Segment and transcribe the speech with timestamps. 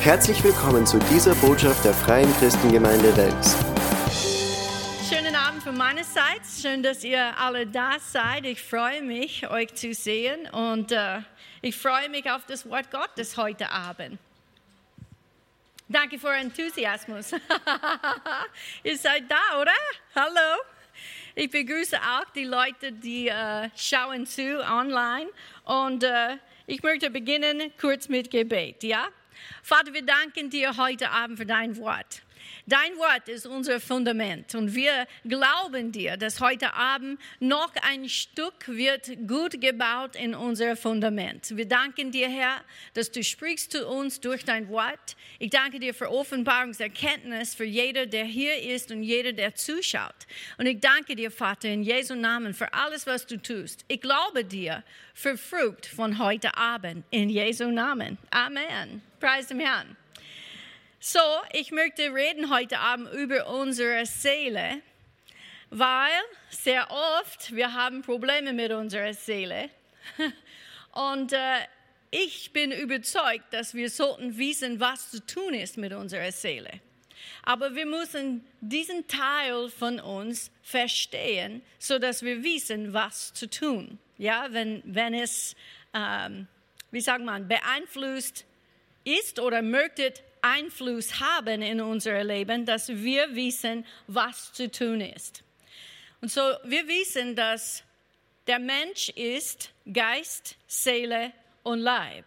[0.00, 3.56] Herzlich willkommen zu dieser Botschaft der Freien Christengemeinde Wels.
[5.08, 6.40] Schönen Abend von meiner Seite.
[6.62, 8.46] Schön, dass ihr alle da seid.
[8.46, 11.18] Ich freue mich, euch zu sehen und äh,
[11.62, 14.20] ich freue mich auf das Wort Gottes heute Abend.
[15.88, 17.32] Danke für Enthusiasmus.
[18.84, 19.72] ihr seid da, oder?
[20.14, 20.62] Hallo.
[21.34, 25.28] Ich begrüße auch die Leute, die äh, schauen zu online
[25.64, 26.36] und äh,
[26.66, 29.08] ich möchte beginnen kurz mit Gebet, ja?
[29.62, 32.22] Vater, wir danken dir heute Abend für dein Wort.
[32.66, 38.68] Dein Wort ist unser Fundament und wir glauben dir, dass heute Abend noch ein Stück
[38.68, 41.56] wird gut gebaut in unser Fundament.
[41.56, 42.60] Wir danken dir, Herr,
[42.94, 45.16] dass du sprichst zu uns durch dein Wort.
[45.38, 50.26] Ich danke dir für Offenbarungserkenntnis für jeder, der hier ist und jeder, der zuschaut.
[50.58, 53.84] Und ich danke dir, Vater, in Jesu Namen für alles, was du tust.
[53.88, 54.82] Ich glaube dir
[55.14, 58.18] für Frucht von heute Abend in Jesu Namen.
[58.30, 59.02] Amen.
[59.20, 59.97] Preis dem Herrn.
[61.00, 61.20] So,
[61.52, 64.82] ich möchte reden heute Abend über unsere Seele,
[65.70, 66.10] weil
[66.50, 69.70] sehr oft wir haben Probleme mit unserer Seele.
[70.92, 71.58] Und äh,
[72.10, 76.80] ich bin überzeugt, dass wir sollten wissen, was zu tun ist mit unserer Seele.
[77.44, 84.00] Aber wir müssen diesen Teil von uns verstehen, so dass wir wissen, was zu tun.
[84.16, 85.54] Ja, wenn, wenn es,
[85.94, 86.48] ähm,
[86.90, 88.44] wie sagt man, beeinflusst
[89.04, 90.12] ist oder möchte
[90.48, 95.42] Einfluss haben in unser Leben, dass wir wissen, was zu tun ist.
[96.20, 97.84] Und so, wir wissen, dass
[98.46, 101.32] der Mensch ist Geist, Seele
[101.62, 102.24] und Leib.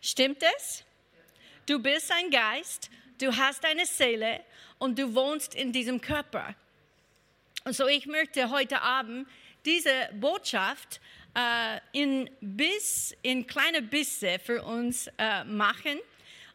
[0.00, 0.84] Stimmt es?
[1.66, 4.40] Du bist ein Geist, du hast eine Seele
[4.78, 6.54] und du wohnst in diesem Körper.
[7.64, 9.26] Und so, ich möchte heute Abend
[9.64, 11.00] diese Botschaft
[11.34, 15.98] äh, in, bis, in kleine Bisse für uns äh, machen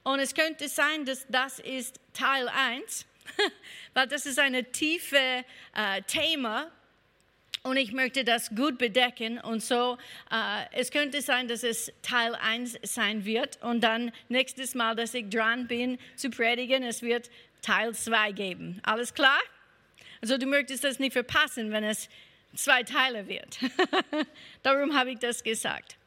[0.04, 3.06] und es könnte sein, dass das ist Teil 1,
[3.94, 5.44] weil das ist ein tiefes
[5.76, 6.72] äh, Thema
[7.64, 9.40] und ich möchte das gut bedecken.
[9.40, 9.98] Und so,
[10.32, 15.14] äh, es könnte sein, dass es Teil 1 sein wird und dann nächstes Mal, dass
[15.14, 17.30] ich dran bin zu predigen, es wird
[17.62, 18.80] Teil 2 geben.
[18.84, 19.40] Alles klar?
[20.22, 22.10] Also du möchtest das nicht verpassen, wenn es
[22.56, 23.60] zwei Teile wird.
[24.64, 25.99] Darum habe ich das gesagt.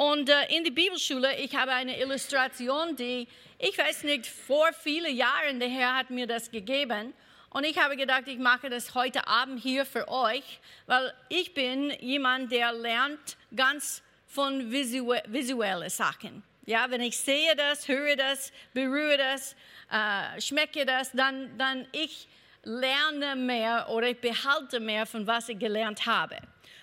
[0.00, 3.28] Und äh, in der Bibelschule, ich habe eine Illustration, die,
[3.58, 7.12] ich weiß nicht, vor vielen Jahren, der Herr hat mir das gegeben.
[7.50, 11.90] Und ich habe gedacht, ich mache das heute Abend hier für euch, weil ich bin
[12.00, 16.42] jemand, der lernt ganz von visu visuellen Sachen.
[16.64, 19.54] Ja, wenn ich sehe das, höre das, berühre das,
[19.92, 22.26] äh, schmecke das, dann, dann ich
[22.62, 26.38] lerne mehr oder ich behalte mehr von was ich gelernt habe.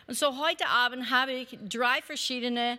[0.05, 2.77] Und so heute Abend habe ich drei verschiedene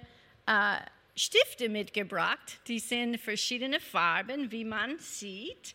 [0.48, 0.78] äh,
[1.14, 2.60] Stifte mitgebracht.
[2.66, 5.74] Die sind verschiedene Farben, wie man sieht.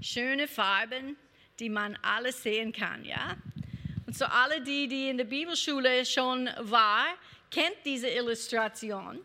[0.00, 1.16] Schöne Farben,
[1.58, 3.36] die man alle sehen kann, ja.
[4.06, 7.14] Und so alle die, die in der Bibelschule schon waren,
[7.50, 9.20] kennt diese Illustration.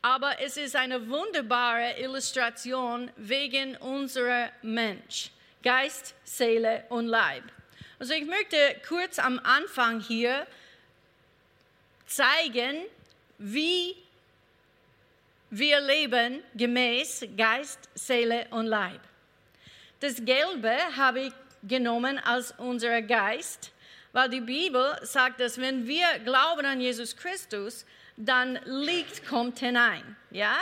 [0.00, 5.30] Aber es ist eine wunderbare Illustration wegen unserer Mensch,
[5.62, 7.44] Geist, Seele und Leib.
[7.98, 8.56] Also ich möchte
[8.86, 10.46] kurz am Anfang hier
[12.06, 12.84] zeigen,
[13.38, 13.96] wie
[15.54, 19.00] wir leben gemäß Geist, Seele und Leib.
[20.00, 21.32] Das Gelbe habe ich
[21.62, 23.70] genommen als unser Geist,
[24.14, 27.84] weil die Bibel sagt, dass wenn wir glauben an Jesus Christus,
[28.16, 30.16] dann Licht kommt hinein.
[30.30, 30.56] Ja?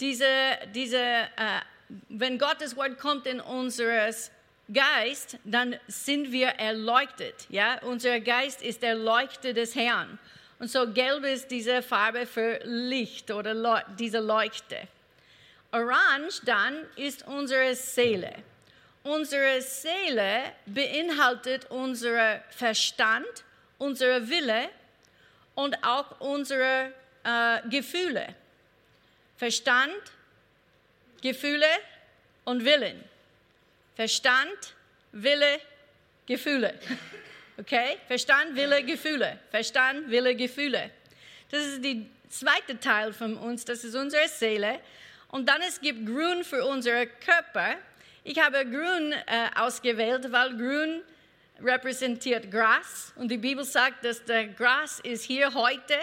[0.00, 0.28] Diese,
[0.74, 1.60] diese, äh,
[2.10, 4.30] wenn Gottes Wort kommt in unseres
[4.70, 7.46] Geist, dann sind wir erleuchtet.
[7.48, 7.78] Ja?
[7.80, 10.18] Unser Geist ist der Leuchte des Herrn.
[10.58, 14.88] Und so gelb ist diese Farbe für Licht oder Leu diese Leuchte.
[15.72, 18.32] Orange dann ist unsere Seele.
[19.02, 23.44] Unsere Seele beinhaltet unseren Verstand,
[23.78, 24.70] unsere Wille
[25.54, 26.92] und auch unsere
[27.24, 28.34] äh, Gefühle.
[29.36, 30.00] Verstand,
[31.20, 31.66] Gefühle
[32.44, 33.02] und Willen.
[33.96, 34.74] Verstand,
[35.12, 35.60] Wille,
[36.26, 36.74] Gefühle.
[37.58, 37.98] Okay?
[38.06, 39.38] Verstand, Wille, Gefühle.
[39.50, 40.90] Verstand, Wille, Gefühle.
[41.50, 41.96] Das ist der
[42.28, 44.80] zweite Teil von uns, das ist unsere Seele.
[45.28, 47.76] Und dann es gibt Grün für unseren Körper.
[48.24, 51.02] Ich habe Grün äh, ausgewählt, weil Grün
[51.62, 53.12] repräsentiert Gras.
[53.16, 55.98] Und die Bibel sagt, dass der Gras ist hier heute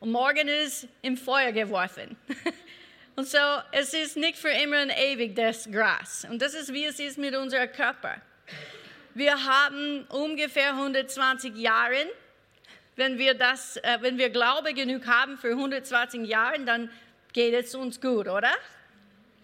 [0.00, 2.16] und morgen ist im Feuer geworfen.
[3.16, 3.38] und so,
[3.72, 6.26] es ist nicht für immer und ewig das Gras.
[6.30, 8.20] Und das ist, wie es ist mit unserem Körper.
[9.14, 12.06] Wir haben ungefähr 120 Jahre.
[12.96, 16.90] Wenn wir, das, äh, wenn wir Glaube genug haben für 120 Jahre, dann
[17.32, 18.52] geht es uns gut, oder?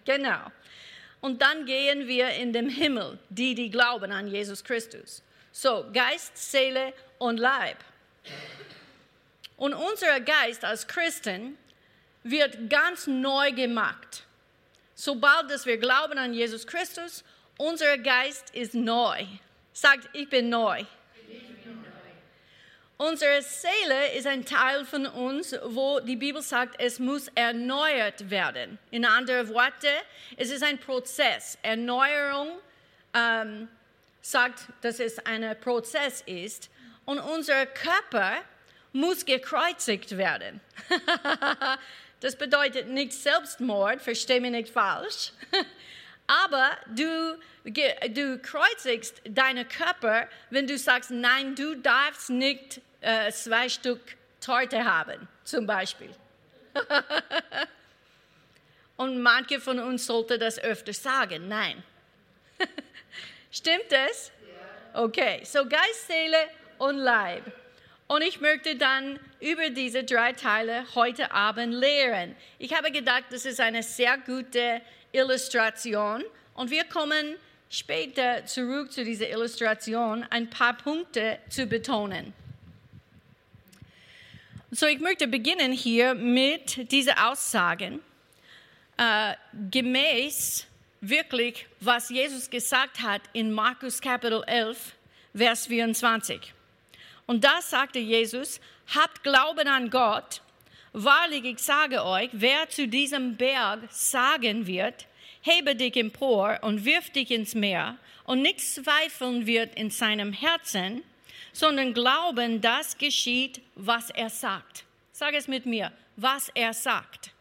[0.05, 0.39] Genau.
[1.21, 5.23] Und dann gehen wir in den Himmel, die, die glauben an Jesus Christus.
[5.51, 7.77] So, Geist, Seele und Leib.
[9.57, 11.57] Und unser Geist als Christen
[12.23, 14.25] wird ganz neu gemacht.
[14.95, 17.23] Sobald dass wir glauben an Jesus Christus,
[17.57, 19.25] unser Geist ist neu.
[19.73, 20.83] Sagt, ich bin neu.
[22.97, 28.77] Unsere Seele ist ein Teil von uns, wo die Bibel sagt, es muss erneuert werden.
[28.91, 29.87] In anderen Worten,
[30.37, 31.57] es ist ein Prozess.
[31.63, 32.59] Erneuerung
[33.15, 33.67] ähm,
[34.21, 36.69] sagt, dass es ein Prozess ist.
[37.05, 38.35] Und unser Körper
[38.93, 40.61] muss gekreuzigt werden.
[42.19, 45.31] das bedeutet nicht Selbstmord, verstehe mich nicht falsch.
[46.27, 53.67] Aber du, du kreuzigst deinen Körper, wenn du sagst, nein, du darfst nicht äh, zwei
[53.67, 53.99] Stück
[54.39, 56.11] Torte haben, zum Beispiel.
[58.97, 61.83] Und manche von uns sollten das öfter sagen, nein.
[63.51, 64.31] Stimmt das?
[64.93, 66.37] Okay, so Geist, Seele
[66.77, 67.43] und Leib.
[68.07, 72.35] Und ich möchte dann über diese drei Teile heute Abend lehren.
[72.59, 76.23] Ich habe gedacht, das ist eine sehr gute Illustration.
[76.53, 77.35] Und wir kommen
[77.69, 82.33] später zurück zu dieser Illustration, ein paar Punkte zu betonen.
[84.71, 87.99] So, ich möchte beginnen hier mit diesen Aussagen,
[88.97, 89.33] äh,
[89.69, 90.65] gemäß
[91.01, 94.93] wirklich, was Jesus gesagt hat in Markus Kapitel 11,
[95.35, 96.53] Vers 24.
[97.25, 98.61] Und da sagte Jesus,
[98.95, 100.41] habt Glauben an Gott.
[100.93, 105.07] Wahrlich, ich sage euch, wer zu diesem Berg sagen wird,
[105.41, 111.03] hebe dich empor und wirf dich ins Meer und nicht zweifeln wird in seinem Herzen,
[111.53, 114.83] sondern glauben, dass geschieht, was er sagt.
[115.13, 117.31] Sag es mit mir, was er sagt.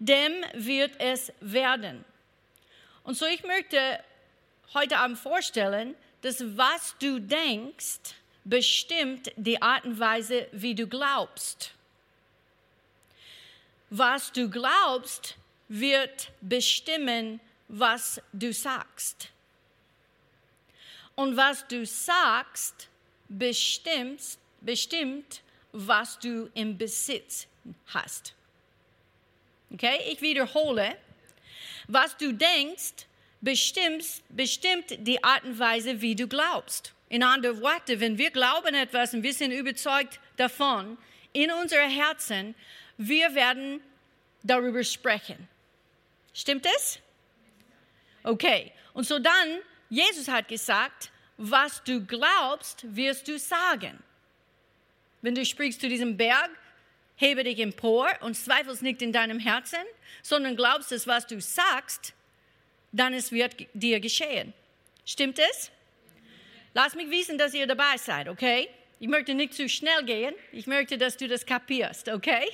[0.00, 2.04] Dem wird es werden.
[3.04, 3.78] Und so ich möchte
[4.74, 11.72] heute Abend vorstellen, dass was du denkst, bestimmt die Art und Weise, wie du glaubst.
[13.90, 15.36] Was du glaubst,
[15.68, 19.30] wird bestimmen, was du sagst.
[21.16, 22.88] Und was du sagst,
[23.28, 24.20] bestimmt,
[24.60, 25.42] bestimmt,
[25.72, 27.46] was du im Besitz
[27.86, 28.34] hast.
[29.72, 30.96] Okay, ich wiederhole.
[31.88, 33.06] Was du denkst,
[33.40, 36.92] bestimmt, bestimmt die Art und Weise, wie du glaubst.
[37.14, 40.98] In anderen Worten, wenn wir glauben etwas und wir sind überzeugt davon,
[41.32, 42.56] in unserem Herzen,
[42.96, 43.80] wir werden
[44.42, 45.48] darüber sprechen.
[46.32, 46.98] Stimmt es?
[48.24, 48.72] Okay.
[48.94, 54.02] Und so dann Jesus hat gesagt, was du glaubst, wirst du sagen.
[55.22, 56.50] Wenn du sprichst zu diesem Berg,
[57.14, 59.84] hebe dich empor und zweifelst nicht in deinem Herzen,
[60.20, 62.12] sondern glaubst es, was du sagst,
[62.90, 64.52] dann es wird dir geschehen.
[65.04, 65.70] Stimmt es?
[66.74, 68.68] Lass mich wissen, dass ihr dabei seid, okay?
[69.00, 70.34] Ich möchte nicht zu schnell gehen.
[70.52, 72.48] Ich möchte, dass du das kapierst, okay?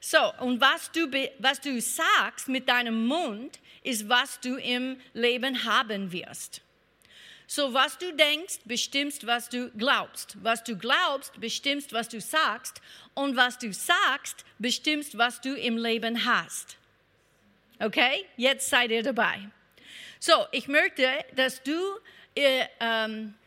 [0.00, 5.64] So, und was du, was du sagst mit deinem Mund, ist, was du im Leben
[5.64, 6.60] haben wirst.
[7.46, 10.36] So, was du denkst, bestimmst, was du glaubst.
[10.42, 12.80] Was du glaubst, bestimmst, was du sagst.
[13.14, 16.76] Und was du sagst, bestimmst, was du im Leben hast.
[17.78, 18.26] Okay?
[18.36, 19.48] Jetzt seid ihr dabei.
[20.18, 21.78] So, ich möchte, dass du,
[22.34, 23.45] äh, ähm, äh,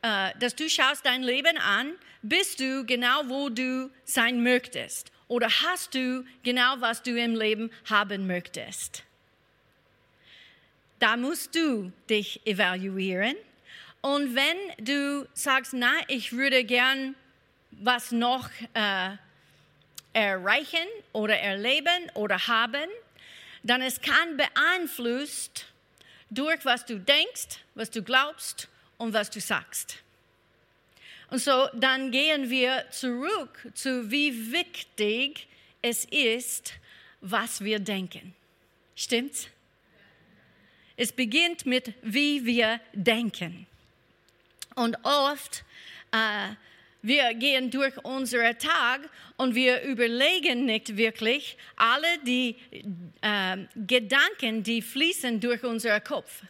[0.00, 5.10] dass du schaust dein Leben an, bist du genau, wo du sein möchtest.
[5.28, 9.04] Oder hast du genau, was du im Leben haben möchtest?
[10.98, 13.36] Da musst du dich evaluieren.
[14.00, 17.14] Und wenn du sagst, na, ich würde gern
[17.70, 19.10] was noch äh,
[20.12, 22.88] erreichen oder erleben oder haben,
[23.62, 25.66] dann es kann beeinflusst
[26.30, 29.98] durch was du denkst, was du glaubst und was du sagst.
[31.30, 35.46] Und so dann gehen wir zurück zu wie wichtig
[35.82, 36.74] es ist,
[37.20, 38.34] was wir denken.
[38.94, 39.48] Stimmt's?
[40.96, 43.66] Es beginnt mit, wie wir denken.
[44.74, 45.64] Und oft,
[46.10, 46.54] äh,
[47.02, 52.56] wir gehen durch unseren Tag und wir überlegen nicht wirklich alle die
[53.20, 56.42] äh, Gedanken, die fließen durch unseren Kopf.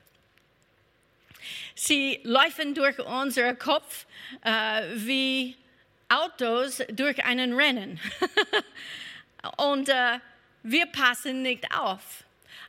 [1.75, 4.07] Sie laufen durch unseren Kopf
[4.43, 5.57] äh, wie
[6.09, 8.01] Autos durch einen Rennen.
[9.57, 10.19] und äh,
[10.63, 12.25] wir passen nicht auf.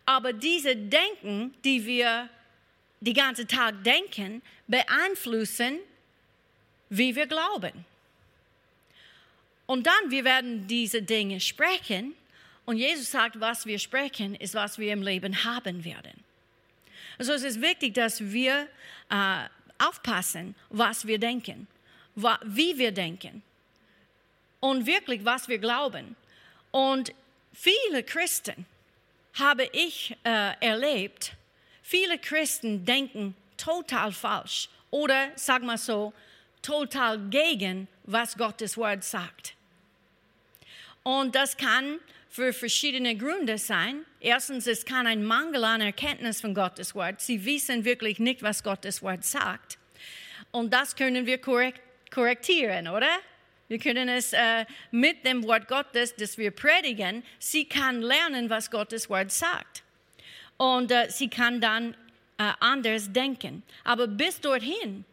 [0.05, 2.29] Aber diese Denken, die wir
[3.01, 5.79] den ganzen Tag denken, beeinflussen,
[6.89, 7.85] wie wir glauben.
[9.65, 12.15] Und dann, wir werden diese Dinge sprechen
[12.65, 16.23] Und Jesus sagt, was wir sprechen, ist, was wir im Leben haben werden.
[17.19, 18.67] Also es ist wichtig, dass wir
[19.09, 19.43] äh,
[19.77, 21.67] aufpassen, was wir denken,
[22.15, 23.43] wie wir denken
[24.61, 26.15] und wirklich, was wir glauben.
[26.71, 27.13] Und
[27.53, 28.65] viele Christen
[29.33, 31.33] habe ich äh, erlebt,
[31.83, 36.13] viele Christen denken total falsch oder, sag mal so,
[36.61, 39.55] total gegen, was Gottes Wort sagt.
[41.03, 41.99] Und das kann
[42.29, 44.05] für verschiedene Gründe sein.
[44.19, 47.19] Erstens, es kann ein Mangel an Erkenntnis von Gottes Wort.
[47.21, 49.79] Sie wissen wirklich nicht, was Gottes Wort sagt.
[50.51, 53.09] Und das können wir korrektieren, oder?
[53.67, 58.71] Wir können es äh, mit dem Wort Gottes, das wir predigen, sie kann lernen, was
[58.71, 59.83] Gottes Wort sagt.
[60.57, 61.93] Und äh, sie kann dann
[62.39, 63.63] äh, anders denken.
[63.83, 65.05] Aber bis dorthin,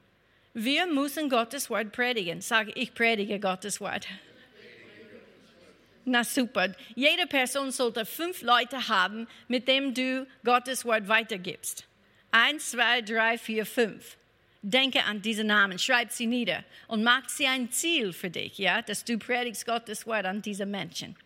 [0.54, 2.40] wir müssen Gottes Wort predigen.
[2.40, 4.06] Sag, ich predige Gottes Wort.
[6.08, 6.72] Na super.
[6.94, 11.84] Jede Person sollte fünf Leute haben, mit denen du Gottes Wort weitergibst.
[12.30, 14.16] Eins, zwei, drei, vier, fünf.
[14.62, 18.82] Denke an diese Namen, schreib sie nieder und mach sie ein Ziel für dich, ja,
[18.82, 21.16] dass du predigst Gottes Wort an diese Menschen.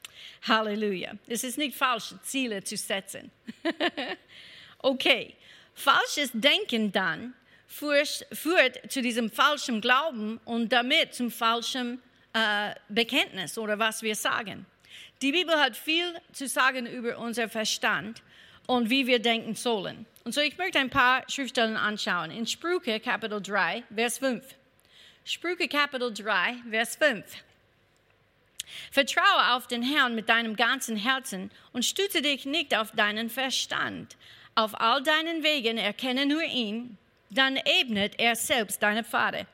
[0.49, 1.13] Halleluja.
[1.27, 3.31] Es ist nicht falsch, Ziele zu setzen.
[4.79, 5.35] okay,
[5.75, 7.35] falsches Denken dann
[7.67, 12.01] führt, zu diesem falschen Glauben und damit zum falschen
[12.33, 14.67] äh, Bekenntnis oder was wir sagen.
[15.23, 18.23] Die Bibel hat viel zu sagen über unser Verstand
[18.67, 20.07] und wie wir denken sollen.
[20.25, 22.31] Und so ich möchte ein paar Schriftstellen anschauen.
[22.31, 24.43] In Sprüche Kapitel 3, Vers 5.
[25.25, 27.25] Sprüche Kapitel 3, Vers 5.
[28.91, 34.17] Vertraue auf den Herrn mit deinem ganzen Herzen und stütze dich nicht auf deinen Verstand.
[34.55, 36.97] Auf all deinen Wegen erkenne nur ihn,
[37.29, 39.47] dann ebnet er selbst deine Pfade.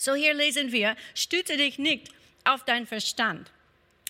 [0.00, 2.08] So hier lesen wir, stütze dich nicht
[2.44, 3.50] auf deinen Verstand.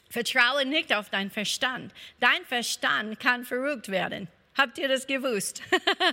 [0.09, 1.93] Vertraue nicht auf deinen Verstand.
[2.21, 4.29] Dein Verstand kann verrückt werden.
[4.57, 5.63] Habt ihr das gewusst?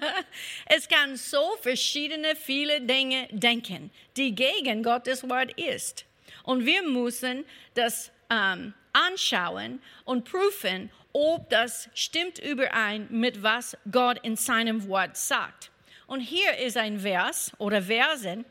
[0.66, 6.06] es kann so verschiedene, viele Dinge denken, die gegen Gottes Wort ist.
[6.42, 14.18] Und wir müssen das ähm, anschauen und prüfen, ob das stimmt überein mit was Gott
[14.24, 15.70] in seinem Wort sagt.
[16.08, 18.44] Und hier ist ein Vers oder Versen,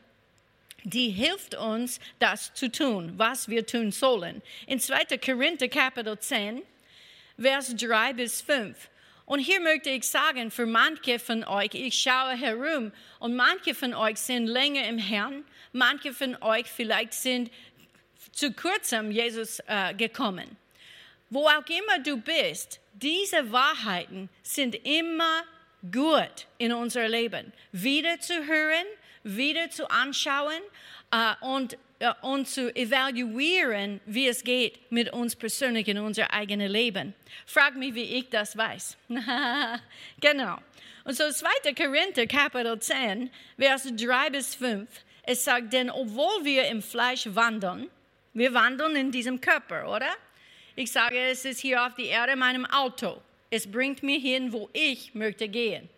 [0.87, 4.41] die hilft uns, das zu tun, was wir tun sollen.
[4.67, 5.17] In 2.
[5.17, 6.61] Korinther Kapitel 10,
[7.37, 8.89] Vers 3 bis 5.
[9.25, 13.93] Und hier möchte ich sagen, für manche von euch, ich schaue herum und manche von
[13.93, 17.51] euch sind länger im Herrn, manche von euch vielleicht sind
[18.31, 20.55] zu kurzem Jesus äh, gekommen.
[21.29, 25.43] Wo auch immer du bist, diese Wahrheiten sind immer
[25.91, 27.51] gut in unser Leben.
[27.73, 28.85] Wieder zu hören,
[29.23, 30.61] wieder zu anschauen
[31.11, 36.71] äh, und, äh, und zu evaluieren, wie es geht mit uns persönlich in unser eigenes
[36.71, 37.13] Leben.
[37.45, 38.97] Frag mich, wie ich das weiß.
[40.19, 40.57] genau.
[41.03, 41.73] Und so 2.
[41.73, 44.89] Korinther Kapitel 10, Vers 3 bis 5,
[45.23, 47.89] es sagt, denn obwohl wir im Fleisch wandern,
[48.33, 50.09] wir wandern in diesem Körper, oder?
[50.75, 53.21] Ich sage, es ist hier auf die Erde meinem Auto.
[53.49, 55.89] Es bringt mich hin, wo ich möchte gehen.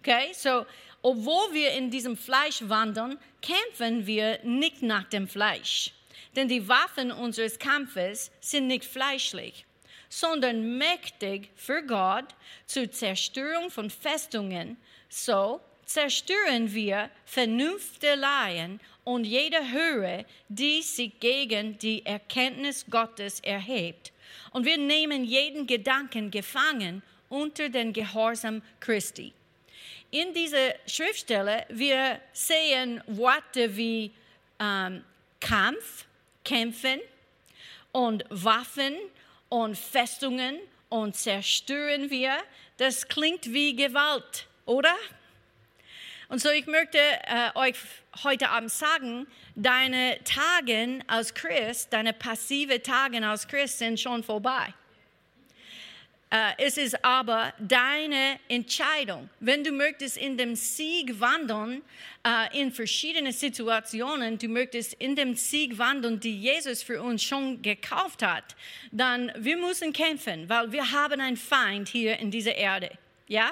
[0.00, 0.66] Okay, so
[1.02, 5.92] obwohl wir in diesem Fleisch wandern, kämpfen wir nicht nach dem Fleisch.
[6.36, 9.64] Denn die Waffen unseres Kampfes sind nicht fleischlich,
[10.08, 12.26] sondern mächtig für Gott
[12.66, 14.76] zur Zerstörung von Festungen.
[15.08, 24.12] So zerstören wir Vernunfteleien und jede Höhe, die sich gegen die Erkenntnis Gottes erhebt.
[24.52, 29.32] Und wir nehmen jeden Gedanken gefangen unter den Gehorsam Christi
[30.10, 34.12] in dieser Schriftstelle, wir sehen Worte wie
[34.58, 35.04] ähm,
[35.40, 36.06] Kampf,
[36.44, 37.00] Kämpfen
[37.92, 38.96] und Waffen
[39.48, 42.36] und Festungen und zerstören wir.
[42.76, 44.94] Das klingt wie Gewalt, oder?
[46.28, 47.76] Und so ich möchte äh, euch
[48.22, 49.26] heute Abend sagen,
[49.56, 54.72] deine Tage als Christ, deine passive Tage als Christ sind schon vorbei.
[56.32, 59.28] Uh, es ist aber deine Entscheidung.
[59.40, 61.82] Wenn du möchtest in dem Sieg wandeln,
[62.24, 67.60] uh, in verschiedenen Situationen, du möchtest in dem Sieg wandeln, die Jesus für uns schon
[67.62, 68.54] gekauft hat,
[68.92, 72.92] dann wir müssen kämpfen, weil wir haben einen Feind hier in dieser Erde.
[73.26, 73.50] Ja?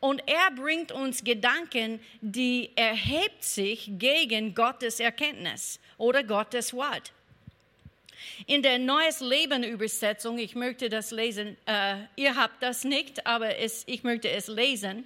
[0.00, 7.12] Und er bringt uns Gedanken, die erhebt sich gegen Gottes Erkenntnis oder Gottes Wort.
[8.46, 13.58] In der Neues Leben Übersetzung, ich möchte das lesen, äh, ihr habt das nicht, aber
[13.58, 15.04] es, ich möchte es lesen.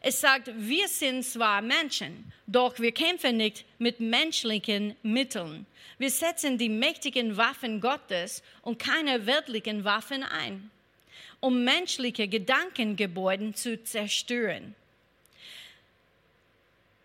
[0.00, 5.66] Es sagt, wir sind zwar Menschen, doch wir kämpfen nicht mit menschlichen Mitteln.
[5.98, 10.70] Wir setzen die mächtigen Waffen Gottes und keine weltlichen Waffen ein,
[11.38, 14.74] um menschliche Gedankengebäude zu zerstören.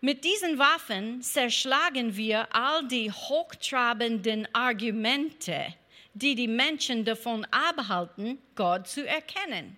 [0.00, 5.74] Mit diesen Waffen zerschlagen wir all die hochtrabenden Argumente,
[6.14, 9.76] die die Menschen davon abhalten, Gott zu erkennen.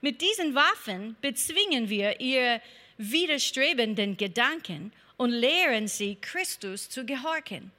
[0.00, 2.62] Mit diesen Waffen bezwingen wir ihre
[2.96, 7.70] widerstrebenden Gedanken und lehren sie, Christus zu gehorchen.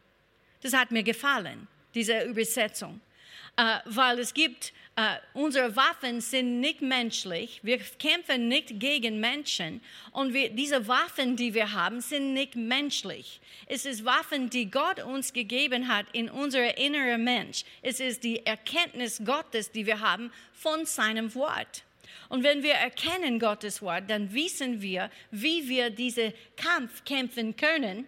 [0.62, 3.02] Das hat mir gefallen, diese Übersetzung,
[3.58, 7.62] äh, weil es gibt Uh, unsere Waffen sind nicht menschlich.
[7.64, 9.80] Wir kämpfen nicht gegen Menschen.
[10.12, 13.40] Und wir, diese Waffen, die wir haben, sind nicht menschlich.
[13.68, 17.64] Es ist Waffen, die Gott uns gegeben hat in unser innerer Mensch.
[17.82, 21.84] Es ist die Erkenntnis Gottes, die wir haben von seinem Wort.
[22.28, 28.06] Und wenn wir erkennen Gottes Wort, dann wissen wir, wie wir diesen Kampf kämpfen können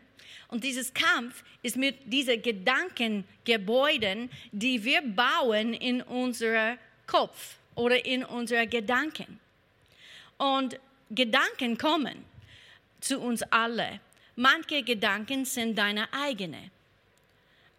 [0.51, 6.77] und dieses Kampf ist mit diesen Gedankengebäuden, die wir bauen in unserem
[7.07, 9.39] Kopf oder in unseren Gedanken.
[10.37, 10.77] Und
[11.09, 12.25] Gedanken kommen
[12.99, 14.01] zu uns alle.
[14.35, 16.69] Manche Gedanken sind deine eigene.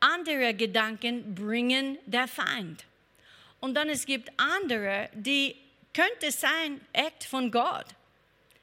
[0.01, 2.85] Andere Gedanken bringen der Feind.
[3.61, 5.55] Und dann es gibt andere, die
[5.93, 7.87] könnte sein echt von Gott.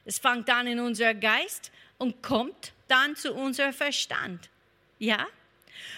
[0.04, 4.50] Es fängt an in unser Geist und kommt dann zu unserem Verstand.
[4.98, 5.26] Ja?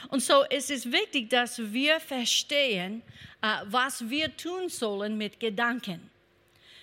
[0.08, 3.02] Und so ist es wichtig, dass wir verstehen,
[3.40, 6.10] äh, was wir tun sollen mit Gedanken.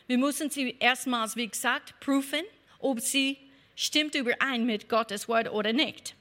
[0.08, 2.44] Wir müssen sie erstmals, wie gesagt, prüfen,
[2.80, 3.38] ob sie
[3.76, 6.16] stimmt überein mit Gottes Wort oder nicht.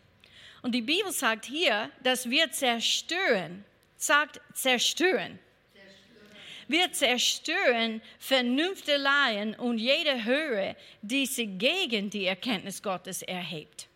[0.62, 3.64] Und die Bibel sagt hier, dass wir zerstören,
[3.96, 5.38] sagt zerstören.
[6.68, 13.88] Wir zerstören Vernünfteleien und jede Höhe, die sich gegen die Erkenntnis Gottes erhebt.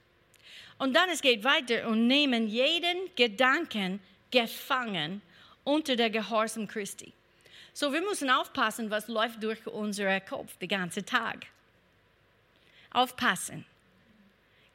[0.79, 5.21] Und dann es geht weiter und nehmen jeden Gedanken gefangen
[5.65, 7.13] unter der Gehorsam Christi.
[7.75, 11.47] So, wir müssen aufpassen, was läuft durch unseren Kopf den ganzen Tag.
[12.91, 13.65] Aufpassen.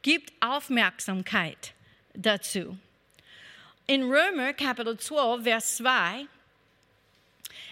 [0.01, 1.73] Gibt Aufmerksamkeit
[2.13, 2.77] dazu.
[3.87, 6.25] In Römer Kapitel 12, Vers 2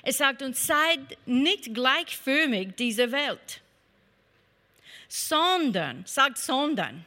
[0.06, 3.62] es sagt uns, seid nicht gleichförmig dieser Welt,
[5.08, 7.04] sondern, sagt sondern,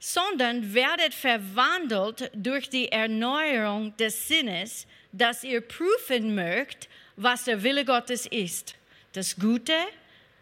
[0.00, 7.84] sondern werdet verwandelt durch die Erneuerung des Sinnes, dass ihr prüfen mögt, was der Wille
[7.84, 8.74] Gottes ist,
[9.12, 9.74] das Gute,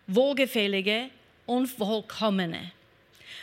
[0.07, 1.11] Wohlgefällige
[1.47, 2.71] und Vollkommene.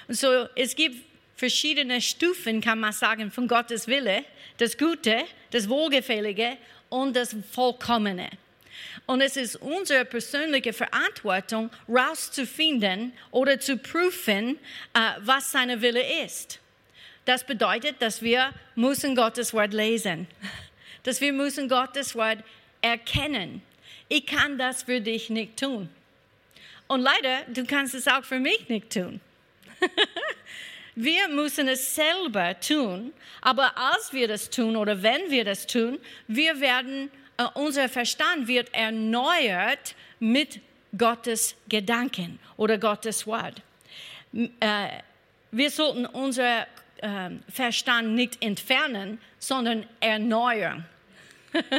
[0.07, 1.03] Und so, es gibt
[1.35, 4.23] verschiedene Stufen, kann man sagen, von Gottes Wille,
[4.57, 6.57] das Gute, das Wohlgefällige
[6.93, 8.29] und das Vollkommene.
[9.07, 14.59] Und es ist unsere persönliche Verantwortung, herauszufinden oder zu prüfen,
[14.95, 16.59] uh, was seine Wille ist.
[17.25, 20.27] Das bedeutet, dass wir müssen Gottes Wort lesen,
[21.03, 22.43] dass wir müssen Gottes Wort
[22.81, 23.63] erkennen.
[24.07, 25.89] Ich kann das für dich nicht tun.
[26.87, 29.19] Und leider, du kannst es auch für mich nicht tun.
[30.95, 35.99] Wir müssen es selber tun, aber als wir das tun oder wenn wir das tun,
[36.27, 40.59] wir werden, äh, unser Verstand wird erneuert mit
[40.95, 43.61] Gottes Gedanken oder Gottes Wort.
[44.33, 44.89] Äh,
[45.51, 50.85] wir sollten unser äh, Verstand nicht entfernen, sondern erneuern.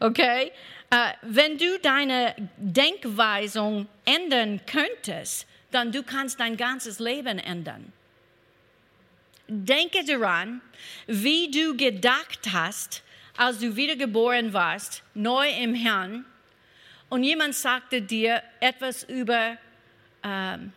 [0.00, 0.52] okay?
[0.90, 7.92] Äh, wenn du deine Denkweisung ändern könntest, dann du kannst dein ganzes Leben ändern.
[9.46, 10.60] Denke daran,
[11.06, 13.02] wie du gedacht hast,
[13.36, 16.24] als du wiedergeboren warst, neu im Herrn,
[17.10, 19.56] und jemand sagte dir etwas über,
[20.24, 20.72] ähm,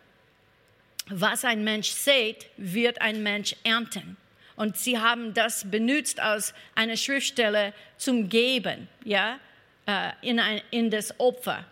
[1.08, 4.16] was ein Mensch sät, wird ein Mensch ernten.
[4.54, 9.40] Und sie haben das benutzt als eine Schriftstelle zum Geben, ja,
[9.86, 11.64] äh, in, ein, in das Opfer.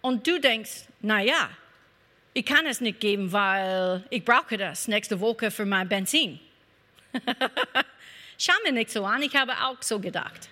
[0.00, 1.50] Und du denkst, na ja,
[2.38, 6.38] ich kann es nicht geben, weil ich brauche das nächste Woche für mein Benzin.
[8.38, 10.48] Schau mir nicht so an, ich habe auch so gedacht.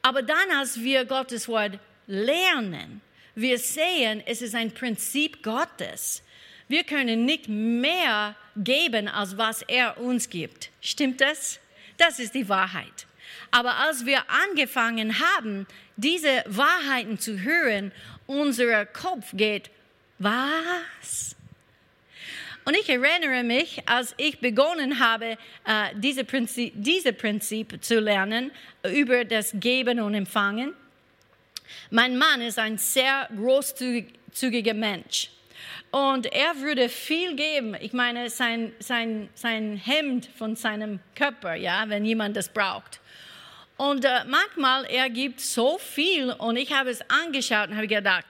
[0.00, 3.02] Aber dann, als wir Gottes Wort lernen,
[3.34, 6.22] wir sehen, es ist ein Prinzip Gottes.
[6.68, 10.70] Wir können nicht mehr geben, als was er uns gibt.
[10.80, 11.60] Stimmt das?
[11.98, 13.06] Das ist die Wahrheit.
[13.50, 17.92] Aber als wir angefangen haben, diese Wahrheiten zu hören,
[18.26, 19.70] unser Kopf geht
[20.18, 21.36] was?
[22.64, 28.50] Und ich erinnere mich, als ich begonnen habe, äh, diese, Prinzip, diese Prinzip zu lernen
[28.84, 30.74] über das Geben und Empfangen,
[31.90, 35.30] Mein Mann ist ein sehr großzügiger Mensch.
[35.90, 37.74] Und er würde viel geben.
[37.80, 43.00] Ich meine, sein, sein, sein Hemd von seinem Körper, ja, wenn jemand das braucht.
[43.76, 48.26] Und äh, manchmal, er gibt so viel und ich habe es angeschaut und habe gedacht,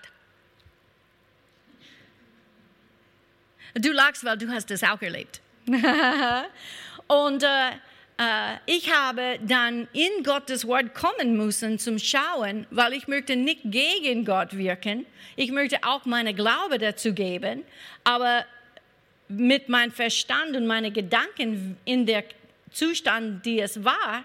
[3.78, 5.40] du lachst, weil du hast das auch erlebt.
[7.06, 7.70] und äh,
[8.18, 13.60] äh, ich habe dann in Gottes Wort kommen müssen zum Schauen, weil ich möchte nicht
[13.64, 15.06] gegen Gott wirken.
[15.36, 17.62] Ich möchte auch meine Glaube dazu geben,
[18.04, 18.44] aber
[19.28, 22.24] mit meinem Verstand und meinen Gedanken in der
[22.72, 24.24] Zustand, die es war,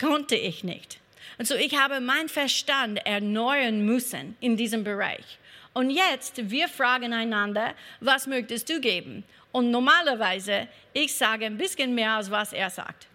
[0.00, 1.00] konnte ich nicht.
[1.38, 5.38] Und so ich habe meinen Verstand erneuern müssen in diesem Bereich.
[5.72, 9.24] Und jetzt, wir fragen einander, was möchtest du geben?
[9.52, 13.06] Und normalerweise, ich sage ein bisschen mehr, als was er sagt.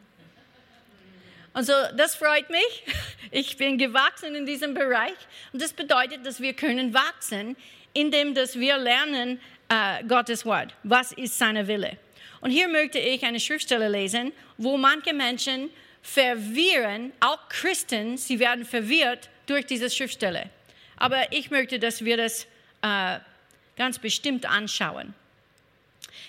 [1.53, 2.83] Und so, das freut mich.
[3.35, 5.15] Ich bin gewachsen in diesem Bereich.
[5.53, 7.55] Und das bedeutet, dass wir können wachsen,
[7.91, 10.75] indem dass wir lernen äh, Gottes Wort.
[10.83, 11.97] Was ist seine Wille?
[12.41, 15.71] Und hier möchte ich eine Schriftstelle lesen, wo manche Menschen
[16.03, 20.49] verwirren, auch Christen, sie werden verwirrt durch diese Schriftstelle.
[21.03, 22.47] Aber ich möchte, dass wir das
[22.81, 23.19] äh,
[23.75, 25.13] ganz bestimmt anschauen.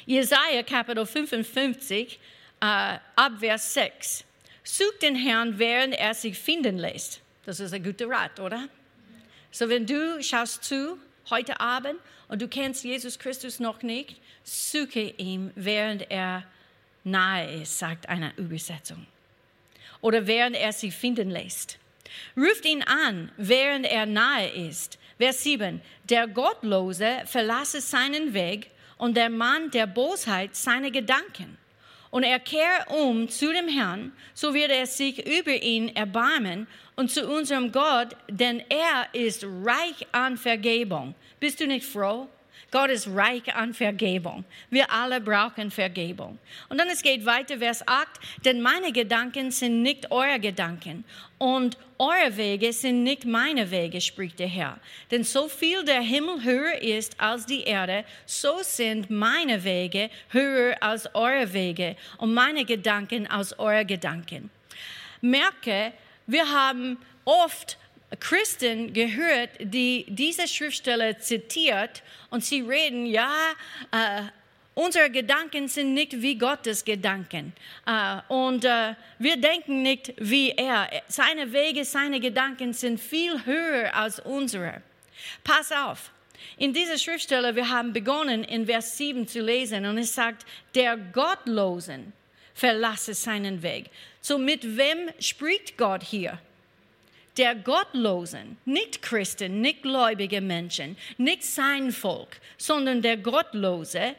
[0.05, 2.19] Jesaja Kapitel 55,
[2.61, 4.25] äh, ab Vers 6.
[4.65, 7.21] Such den Herrn, während er sich finden lässt.
[7.47, 8.69] Das ist ein guter Rat, oder?
[9.53, 10.99] So, wenn du schaust zu
[11.31, 16.43] heute Abend und du kennst Jesus Christus noch nicht, suche ihn, während er
[17.05, 19.07] nahe ist, sagt eine Übersetzung
[20.01, 21.79] oder während er sich finden lässt.
[22.37, 24.99] Ruft ihn an, während er nahe ist.
[25.19, 25.81] Vers 7.
[26.05, 31.57] Der Gottlose verlasse seinen Weg und der Mann der Bosheit seine Gedanken.
[32.11, 37.11] Und er kehrt um zu dem Herrn, so wird er sich über ihn erbarmen und
[37.11, 41.15] zu unserem Gott, denn er ist reich an Vergebung.
[41.41, 42.29] Bist du nicht froh?
[42.75, 44.45] Gott ist reich an Vergebung.
[44.69, 46.41] Wir alle brauchen Vergebung.
[46.69, 48.09] Und dann es geht weiter, Vers 8,
[48.45, 51.05] denn meine Gedanken sind nicht eure Gedanken
[51.39, 54.81] und eure Wege sind nicht meine Wege, spricht der Herr.
[55.13, 60.77] Denn so viel der Himmel höher ist als die Erde, so sind meine Wege höher
[60.83, 64.51] als eure Wege und meine Gedanken als eure Gedanken.
[65.21, 65.93] Merke,
[66.27, 67.79] wir haben oft
[68.21, 73.33] Christen gehört, die diese Schriftstelle zitiert und sie reden, ja,
[73.91, 74.23] äh,
[74.75, 77.53] unsere Gedanken sind nicht wie Gottes Gedanken.
[77.87, 80.89] Äh, und äh, wir denken nicht wie er.
[81.09, 84.83] Seine Wege, seine Gedanken sind viel höher als unsere.
[85.43, 86.11] Pass auf.
[86.57, 90.97] In dieser Schriftstelle, wir haben begonnen in Vers 7 zu lesen und es sagt, der
[90.97, 92.13] Gottlosen
[92.55, 93.91] verlasse seinen Weg.
[94.21, 96.39] So mit wem spricht Gott hier?
[97.37, 104.15] Der Gottlosen, nicht Christen, nicht gläubige Menschen, nicht sein Volk, sondern der Gottlose,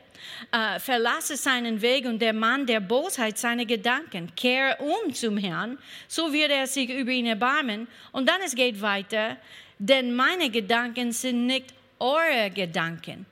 [0.51, 5.77] äh, verlasse seinen Weg und der Mann der Bosheit seine Gedanken, kehre um zum Herrn,
[6.07, 7.87] so wird er sich über ihn erbarmen.
[8.11, 9.37] Und dann es geht weiter,
[9.79, 13.25] denn meine Gedanken sind nicht eure Gedanken.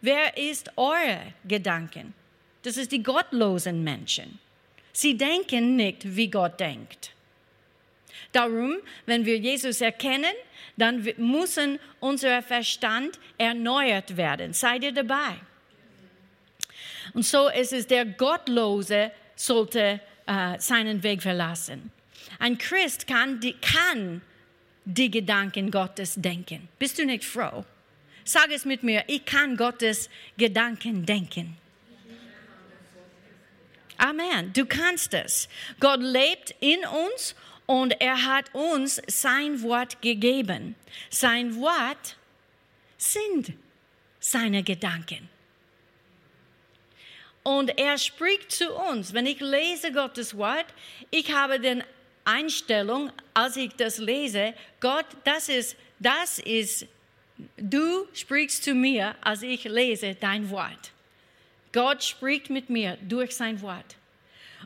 [0.00, 2.14] Wer ist eure Gedanken?
[2.62, 4.38] Das ist die gottlosen Menschen.
[4.92, 7.12] Sie denken nicht, wie Gott denkt.
[8.32, 10.34] Darum, wenn wir Jesus erkennen,
[10.76, 11.58] dann muss
[12.00, 14.52] unser Verstand erneuert werden.
[14.52, 15.34] Seid ihr dabei?
[17.14, 21.90] Und so ist es, der Gottlose sollte äh, seinen Weg verlassen.
[22.38, 24.20] Ein Christ kann die, kann
[24.84, 26.68] die Gedanken Gottes denken.
[26.78, 27.64] Bist du nicht froh?
[28.24, 31.56] Sag es mit mir, ich kann Gottes Gedanken denken.
[33.96, 34.52] Amen.
[34.52, 35.48] Du kannst es.
[35.80, 37.34] Gott lebt in uns
[37.68, 40.74] und er hat uns sein Wort gegeben.
[41.10, 42.16] Sein Wort
[42.96, 43.52] sind
[44.20, 45.28] seine Gedanken.
[47.42, 49.12] Und er spricht zu uns.
[49.12, 50.64] Wenn ich lese Gottes Wort,
[51.10, 51.84] ich habe den
[52.24, 56.86] Einstellung, als ich das lese, Gott, das ist, das ist,
[57.58, 60.92] du sprichst zu mir, als ich lese dein Wort.
[61.72, 63.96] Gott spricht mit mir durch sein Wort.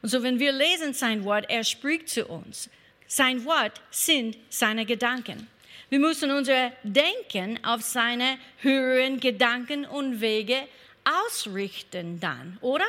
[0.02, 2.70] Und so, wenn wir lesen sein Wort, er spricht zu uns.
[3.14, 5.46] Sein Wort sind seine Gedanken.
[5.90, 10.56] Wir müssen unser Denken auf seine höheren Gedanken und Wege
[11.04, 12.86] ausrichten dann, oder?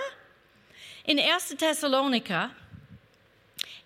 [1.04, 1.58] In 1.
[1.58, 2.52] Thessaloniker,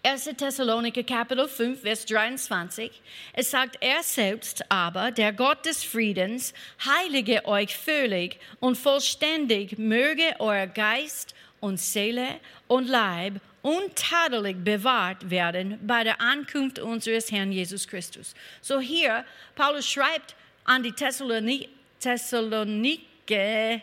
[0.04, 0.26] 1.
[0.38, 2.92] Thessaloniker Kapitel 5, Vers 23,
[3.34, 6.54] es sagt, er selbst aber, der Gott des Friedens,
[6.86, 12.28] heilige euch völlig und vollständig, möge euer Geist und Seele
[12.68, 18.34] und Leib untadelig bewahrt werden bei der Ankunft unseres Herrn Jesus Christus.
[18.62, 19.26] So hier,
[19.56, 23.82] Paulus schreibt an die Thessalonike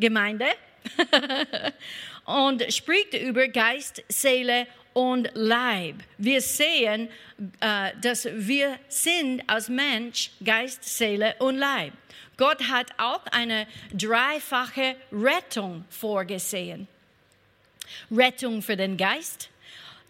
[0.00, 0.46] Gemeinde
[2.24, 6.02] und spricht über Geist, Seele und Leib.
[6.18, 7.08] Wir sehen,
[7.60, 11.92] äh, dass wir sind als Mensch Geist, Seele und Leib.
[12.36, 16.88] Gott hat auch eine dreifache Rettung vorgesehen.
[18.10, 19.48] Rettung für den Geist,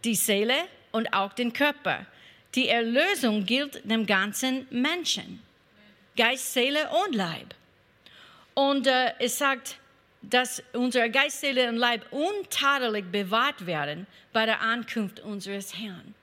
[0.04, 0.54] die Seele
[0.92, 2.06] und auch den Körper.
[2.54, 5.42] Die Erlösung gilt dem ganzen Menschen.
[6.16, 7.54] Geist, Seele und Leib.
[8.54, 9.76] Und äh, es sagt,
[10.22, 16.14] dass unsere Geist, Seele und Leib untadelig bewahrt werden bei der Ankunft unseres Herrn.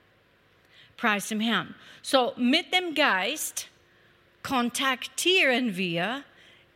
[0.96, 1.74] Preis dem Herrn.
[2.02, 3.68] So, mit dem Geist
[4.42, 6.22] kontaktieren wir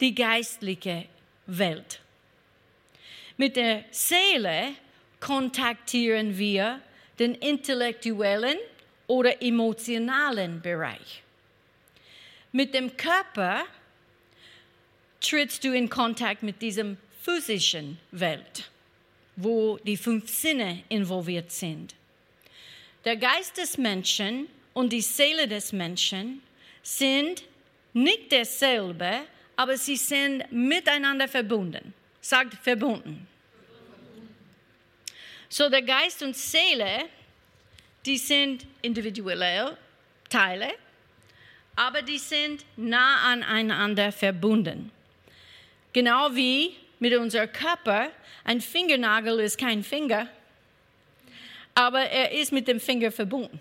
[0.00, 1.06] die geistliche
[1.46, 2.01] Welt.
[3.36, 4.74] Mit der Seele
[5.20, 6.80] kontaktieren wir
[7.18, 8.58] den intellektuellen
[9.06, 11.22] oder emotionalen Bereich.
[12.52, 13.64] Mit dem Körper
[15.20, 18.70] trittst du in Kontakt mit diesem physischen Welt,
[19.36, 21.94] wo die fünf Sinne involviert sind.
[23.04, 26.42] Der Geist des Menschen und die Seele des Menschen
[26.82, 27.44] sind
[27.92, 29.20] nicht dasselbe,
[29.56, 31.94] aber sie sind miteinander verbunden.
[32.22, 33.28] Sagt verbunden.
[35.50, 37.04] So der Geist und Seele,
[38.06, 39.76] die sind individuelle
[40.30, 40.72] Teile,
[41.76, 44.90] aber die sind nah aneinander verbunden.
[45.92, 48.10] Genau wie mit unserem Körper,
[48.44, 50.26] ein Fingernagel ist kein Finger,
[51.74, 53.60] aber er ist mit dem Finger verbunden.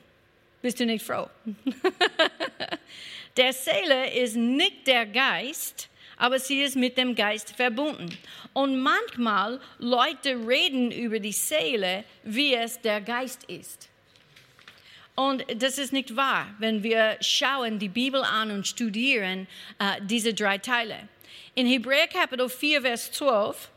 [0.61, 1.29] Bist du nicht froh?
[3.37, 5.89] der Seele ist nicht der Geist,
[6.21, 8.15] aber sie ist mit dem Geist verbunden.
[8.53, 13.89] Und manchmal Leute reden über die Seele, wie es der Geist ist.
[15.15, 19.47] Und das ist nicht wahr, wenn wir schauen die Bibel an und studieren
[19.79, 20.95] äh, diese drei Teile.
[21.55, 23.71] In Hebräer Kapitel 4, Vers 12,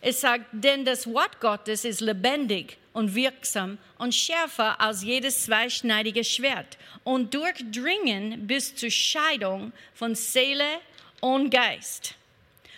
[0.00, 6.24] es sagt, denn das Wort Gottes ist lebendig und wirksam und schärfer als jedes zweischneidige
[6.24, 10.80] Schwert und durchdringen bis zur Scheidung von Seele
[11.24, 12.16] und Geist,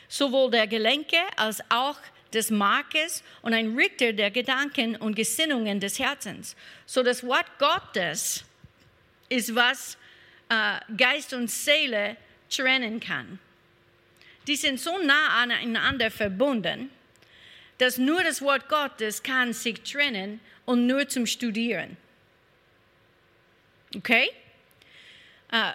[0.06, 1.98] sowohl der Gelenke als auch
[2.32, 6.54] des Markes und ein Richter der Gedanken und Gesinnungen des Herzens.
[6.86, 8.44] So das Wort Gottes
[9.28, 9.98] ist, was
[10.48, 12.16] äh, Geist und Seele
[12.48, 13.40] trennen kann.
[14.46, 16.90] Die sind so nah aneinander verbunden,
[17.78, 21.96] dass nur das Wort Gottes kann sich trennen und nur zum Studieren.
[23.96, 24.30] Okay?
[25.52, 25.72] Uh,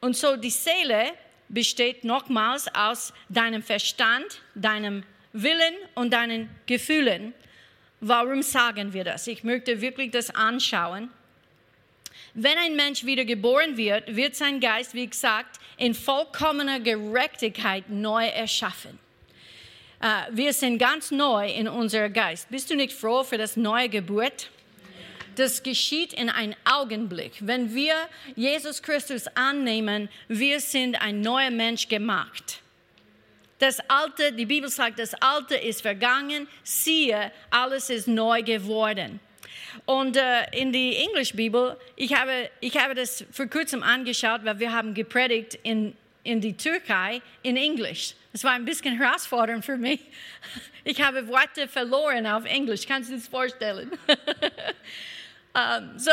[0.00, 1.12] und so die Seele
[1.48, 7.34] besteht nochmals aus deinem Verstand, deinem Willen und deinen Gefühlen.
[8.00, 9.26] Warum sagen wir das?
[9.26, 11.10] Ich möchte wirklich das anschauen.
[12.34, 18.26] Wenn ein Mensch wieder geboren wird, wird sein Geist, wie gesagt, in vollkommener Gerechtigkeit neu
[18.26, 18.98] erschaffen.
[20.00, 22.48] Uh, wir sind ganz neu in unserem Geist.
[22.50, 24.48] Bist du nicht froh für das neue Geburt?
[25.38, 27.34] Das geschieht in einem Augenblick.
[27.38, 27.94] Wenn wir
[28.34, 32.60] Jesus Christus annehmen, wir sind ein neuer Mensch gemacht.
[33.60, 39.20] Das Alte, die Bibel sagt, das Alte ist vergangen, siehe, alles ist neu geworden.
[39.84, 44.72] Und äh, in die Englisch-Bibel, ich habe, ich habe das vor kurzem angeschaut, weil wir
[44.72, 48.14] haben gepredigt in, in die Türkei in Englisch.
[48.32, 50.00] Das war ein bisschen herausfordernd für mich.
[50.84, 53.90] Ich habe Worte verloren auf Englisch, kannst du dir das vorstellen?
[55.58, 56.10] um, so,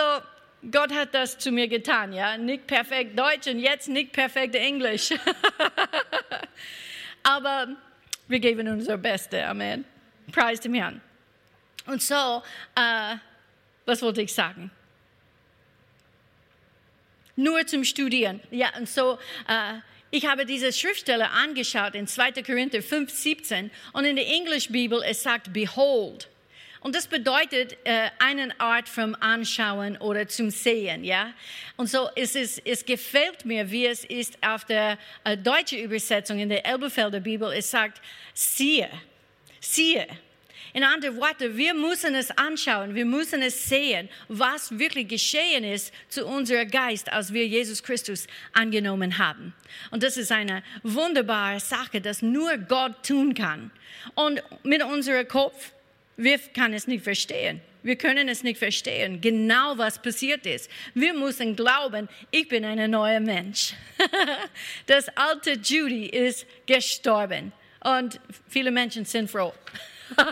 [0.71, 2.37] Gott hat das zu mir getan, ja.
[2.37, 5.11] Nicht perfekt Deutsch und jetzt nicht perfekt Englisch.
[7.23, 7.67] Aber
[8.27, 9.85] wir geben unser Bestes, Amen.
[10.31, 11.01] Preis dem Herrn.
[11.85, 13.17] Und so, uh,
[13.85, 14.71] was wollte ich sagen?
[17.35, 18.41] Nur zum Studieren.
[18.49, 19.79] Ja, und so, uh,
[20.09, 22.43] ich habe diese Schriftstelle angeschaut in 2.
[22.43, 26.29] Korinther 5, 17 und in der Englisch-Bibel es sagt Behold.
[26.85, 31.33] Und das bedeutet äh, eine Art vom Anschauen oder zum Sehen, ja.
[31.77, 36.37] Und so ist es, es gefällt mir, wie es ist auf der äh, deutschen Übersetzung
[36.37, 37.51] in der Elbefelder Bibel.
[37.51, 37.99] Es sagt,
[38.35, 38.87] siehe,
[39.59, 40.05] siehe.
[40.73, 45.91] In anderen Worten, wir müssen es anschauen, wir müssen es sehen, was wirklich geschehen ist
[46.07, 49.55] zu unserem Geist, als wir Jesus Christus angenommen haben.
[49.89, 53.71] Und das ist eine wunderbare Sache, dass nur Gott tun kann.
[54.13, 55.71] Und mit unserem Kopf,
[56.17, 57.61] wir können es nicht verstehen.
[57.83, 60.71] Wir können es nicht verstehen, genau was passiert ist.
[60.95, 63.73] Wir müssen glauben, ich bin ein neuer Mensch.
[64.87, 67.51] Das alte Judy ist gestorben
[67.81, 69.53] und viele Menschen sind froh.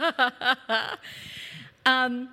[1.87, 2.27] ähm,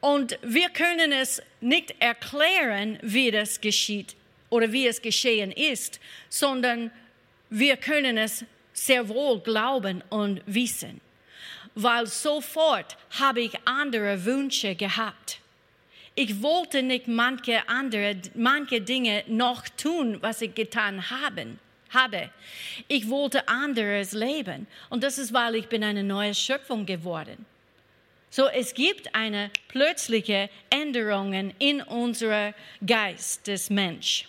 [0.00, 4.14] und wir können es nicht erklären, wie das geschieht
[4.48, 6.92] oder wie es geschehen ist, sondern
[7.50, 11.00] wir können es sehr wohl glauben und wissen,
[11.82, 15.38] weil sofort habe ich andere Wünsche gehabt.
[16.16, 21.60] Ich wollte nicht manche andere, manche Dinge noch tun, was ich getan haben,
[21.90, 22.30] habe.
[22.88, 24.66] Ich wollte anderes leben.
[24.90, 27.46] Und das ist, weil ich bin eine neue Schöpfung geworden.
[28.28, 34.26] So, es gibt eine plötzliche Änderung in unserem Geist des Menschen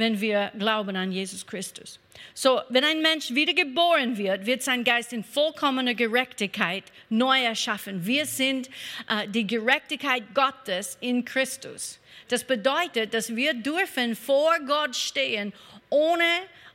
[0.00, 2.00] wenn wir glauben an Jesus Christus.
[2.34, 8.04] So, wenn ein Mensch wiedergeboren wird, wird sein Geist in vollkommener Gerechtigkeit neu erschaffen.
[8.04, 8.68] Wir sind
[9.08, 11.98] äh, die Gerechtigkeit Gottes in Christus.
[12.28, 15.52] Das bedeutet, dass wir dürfen vor Gott stehen
[15.88, 16.24] ohne,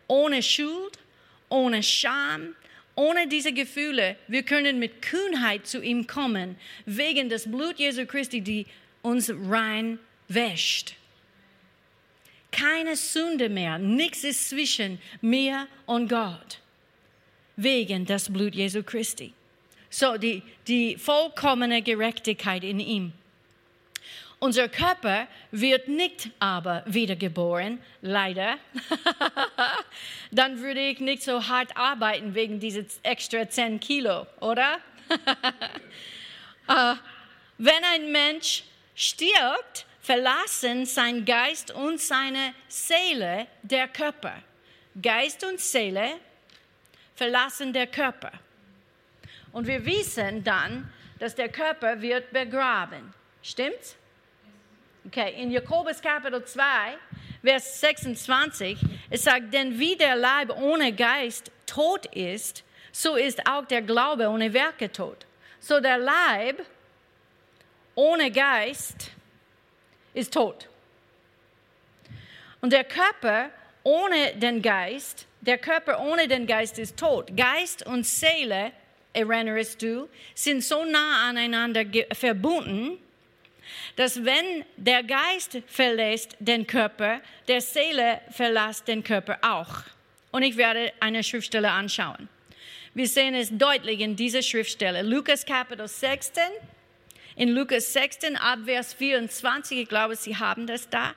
[0.08, 0.98] ohne Schuld,
[1.50, 2.56] ohne Scham,
[2.96, 4.18] ohne diese Gefühle.
[4.28, 8.66] Wir können mit Kühnheit zu ihm kommen, wegen des Blut Jesu Christi, die
[9.02, 10.96] uns rein wäscht
[12.56, 16.60] keine Sünde mehr, nichts ist zwischen mir und Gott,
[17.58, 19.34] wegen des Blut Jesu Christi.
[19.90, 23.14] So, die, die vollkommene Gerechtigkeit in ihm.
[24.40, 28.58] Unser Körper wird nicht aber wiedergeboren, leider.
[30.32, 34.80] Dann würde ich nicht so hart arbeiten wegen dieser extra 10 Kilo, oder?
[36.70, 36.96] uh,
[37.58, 38.64] wenn ein Mensch
[38.96, 44.36] stirbt, verlassen sein Geist und seine Seele der Körper.
[45.02, 46.20] Geist und Seele
[47.16, 48.32] verlassen der Körper.
[49.52, 53.16] Und wir wissen dann, dass der Körper wird begraben.
[53.42, 53.96] Stimmt's?
[55.08, 56.62] Okay, in Jakobus Kapitel 2,
[57.44, 58.78] Vers 26,
[59.10, 64.28] es sagt, denn wie der Leib ohne Geist tot ist, so ist auch der Glaube
[64.28, 65.26] ohne Werke tot.
[65.60, 66.64] So der Leib
[67.96, 69.12] ohne Geist
[70.16, 70.68] ist tot.
[72.62, 73.52] Und der Körper
[73.84, 77.38] ohne den Geist, der Körper ohne den Geist ist tot.
[77.38, 78.72] Geist und Seele,
[79.14, 82.98] erinnerst du, sind so nah aneinander verbunden,
[83.96, 89.84] dass wenn der Geist verlässt den Körper, der Seele verlässt den Körper auch.
[90.32, 92.28] Und ich werde eine Schriftstelle anschauen.
[92.94, 95.02] Wir sehen es deutlich in dieser Schriftstelle.
[95.02, 96.44] Lukas Kapitel 16,
[97.36, 101.14] in Lukas 16 ab Vers 24, ich glaube, Sie haben das da.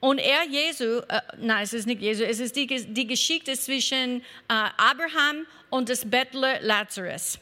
[0.00, 4.20] Und er, Jesu, äh, nein, es ist nicht Jesu, es ist die, die Geschichte zwischen
[4.20, 7.38] äh, Abraham und des Bettler Lazarus.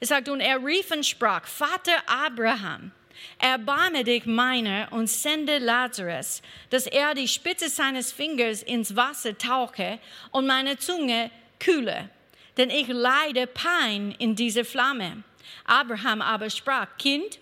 [0.00, 2.90] Er sagt, und er rief und sprach, Vater Abraham,
[3.38, 9.98] erbarme dich meiner und sende Lazarus, dass er die Spitze seines Fingers ins Wasser tauche
[10.30, 12.08] und meine Zunge kühle,
[12.56, 15.22] denn ich leide Pein in dieser Flamme.
[15.64, 17.38] Abraham aber sprach, Kind,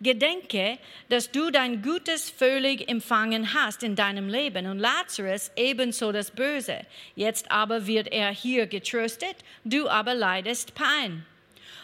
[0.00, 6.30] Gedenke, dass du dein Gutes völlig empfangen hast in deinem Leben und Lazarus ebenso das
[6.30, 6.80] Böse.
[7.16, 11.26] Jetzt aber wird er hier getröstet, du aber leidest Pein.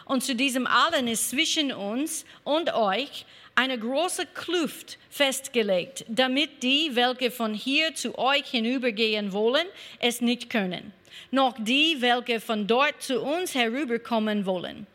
[0.05, 3.24] Und zu diesem allen ist zwischen uns und euch
[3.55, 9.66] eine große Kluft festgelegt, damit die, welche von hier zu euch hinübergehen wollen,
[10.00, 10.92] es nicht können,
[11.31, 14.87] noch die, welche von dort zu uns herüberkommen wollen.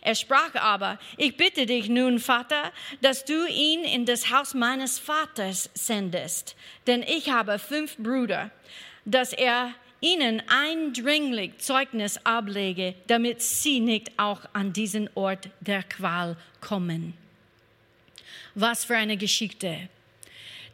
[0.00, 4.98] Er sprach aber, ich bitte dich nun, Vater, dass du ihn in das Haus meines
[4.98, 8.50] Vaters sendest, denn ich habe fünf Brüder,
[9.04, 16.36] dass er ihnen eindringlich Zeugnis ablege, damit sie nicht auch an diesen Ort der Qual
[16.60, 17.14] kommen.
[18.54, 19.88] Was für eine Geschichte.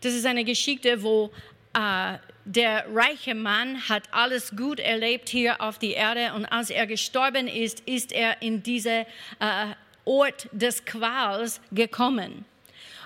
[0.01, 1.31] Das ist eine Geschichte, wo
[1.75, 6.87] äh, der reiche Mann hat alles gut erlebt hier auf der Erde und als er
[6.87, 9.07] gestorben ist, ist er in diesen
[9.41, 9.67] äh,
[10.05, 12.45] Ort des Quals gekommen.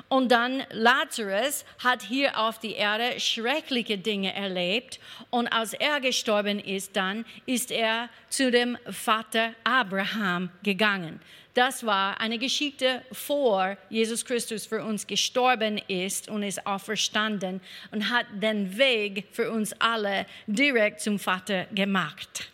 [0.09, 5.01] Und dann Lazarus hat hier auf der Erde schreckliche Dinge erlebt.
[5.29, 11.21] Und als er gestorben ist, dann ist er zu dem Vater Abraham gegangen.
[11.59, 17.61] Das war eine Geschichte vor Jesus Christus für uns gestorben ist und ist auferstanden
[17.91, 22.49] und hat den Weg für uns alle direkt zum Vater gemacht.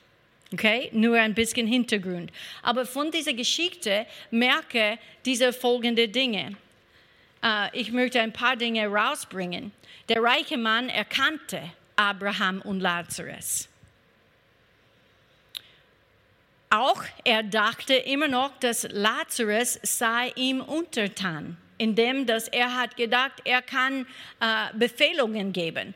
[0.54, 2.32] Okay, nur ein bisschen Hintergrund.
[2.62, 6.56] Aber von dieser Geschichte merke diese folgenden Dinge.
[7.44, 9.72] Uh, ich möchte ein paar Dinge rausbringen.
[10.08, 11.60] Der reiche Mann erkannte
[11.96, 13.68] Abraham und Lazarus.
[16.74, 23.34] Auch er dachte immer noch, dass Lazarus sei ihm untertan, indem dass er hat gedacht,
[23.44, 24.08] er kann
[24.40, 25.94] äh, Befehlungen geben.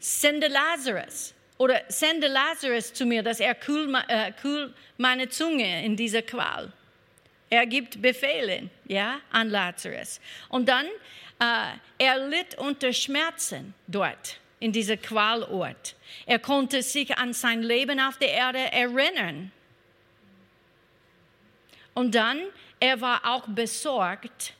[0.00, 5.94] Sende Lazarus, Oder sende Lazarus zu mir, dass er kühl, äh, kühl meine Zunge in
[5.94, 6.72] dieser Qual.
[7.50, 10.20] Er gibt Befehle ja, an Lazarus.
[10.48, 10.86] Und dann,
[11.38, 15.94] äh, er litt unter Schmerzen dort in dieser Qualort.
[16.24, 19.52] Er konnte sich an sein Leben auf der Erde erinnern.
[21.94, 22.40] Und dann,
[22.80, 24.52] er war auch besorgt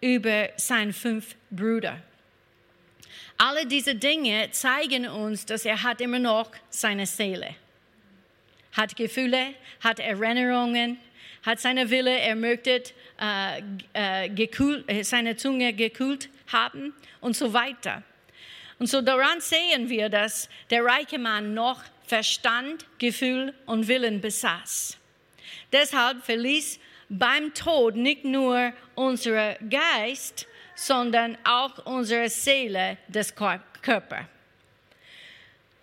[0.00, 2.00] über seine fünf Brüder.
[3.38, 7.54] Alle diese Dinge zeigen uns, dass er hat immer noch seine Seele.
[8.72, 10.98] Hat Gefühle, hat Erinnerungen,
[11.44, 12.82] hat seine Wille, er möchte
[13.20, 13.62] äh,
[13.94, 18.02] äh, äh, seine Zunge gekühlt haben und so weiter.
[18.78, 24.98] Und so daran sehen wir, dass der reiche Mann noch Verstand, Gefühl und Willen besaß.
[25.72, 34.26] Deshalb verließ beim Tod nicht nur unser Geist, sondern auch unsere Seele des Körpers.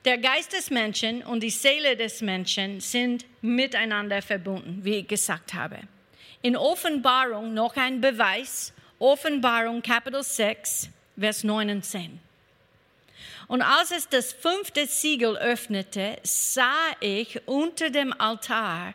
[0.05, 5.53] Der Geist des Menschen und die Seele des Menschen sind miteinander verbunden, wie ich gesagt
[5.53, 5.79] habe.
[6.41, 12.19] In Offenbarung noch ein Beweis, Offenbarung Kapitel 6, Vers 9 und 10.
[13.47, 18.93] Und als es das fünfte Siegel öffnete, sah ich unter dem Altar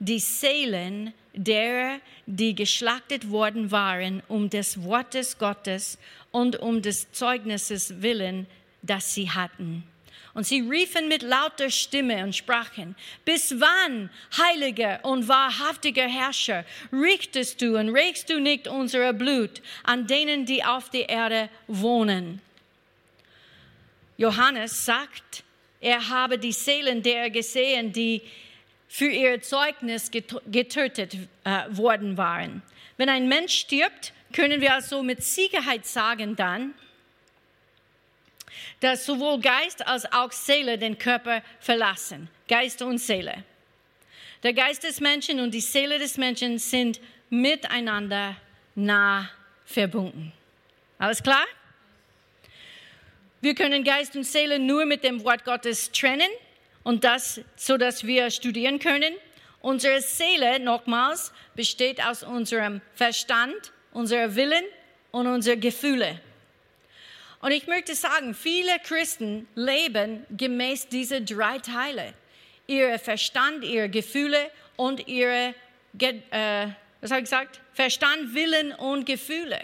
[0.00, 5.98] die Seelen derer, die geschlachtet worden waren, um des Wortes Gottes
[6.32, 8.46] und um des Zeugnisses willen,
[8.82, 9.84] das sie hatten.
[10.32, 12.94] Und sie riefen mit lauter Stimme und sprachen,
[13.24, 20.06] bis wann, heiliger und wahrhaftiger Herrscher, richtest du und regst du nicht unser Blut an
[20.06, 22.40] denen, die auf der Erde wohnen?
[24.16, 25.42] Johannes sagt,
[25.80, 28.22] er habe die Seelen derer gesehen, die
[28.92, 31.14] für ihr Zeugnis getötet
[31.44, 32.60] äh, worden waren.
[32.96, 36.74] Wenn ein Mensch stirbt, können wir also mit Sicherheit sagen dann,
[38.80, 42.28] dass sowohl Geist als auch Seele den Körper verlassen.
[42.48, 43.44] Geist und Seele.
[44.42, 48.34] Der Geist des Menschen und die Seele des Menschen sind miteinander
[48.74, 49.30] nah
[49.66, 50.32] verbunden.
[50.98, 51.44] Alles klar?
[53.40, 56.30] Wir können Geist und Seele nur mit dem Wort Gottes trennen
[56.82, 59.14] und das, so dass wir studieren können.
[59.60, 64.64] Unsere Seele, nochmals, besteht aus unserem Verstand, unserem Willen
[65.10, 66.18] und unseren Gefühlen.
[67.40, 72.14] Und ich möchte sagen, viele Christen leben gemäß diese drei Teile.
[72.66, 75.54] Ihre Verstand, ihre Gefühle und ihre,
[75.98, 76.68] äh,
[77.00, 77.60] was habe ich gesagt?
[77.72, 79.58] Verstand, Willen und Gefühle.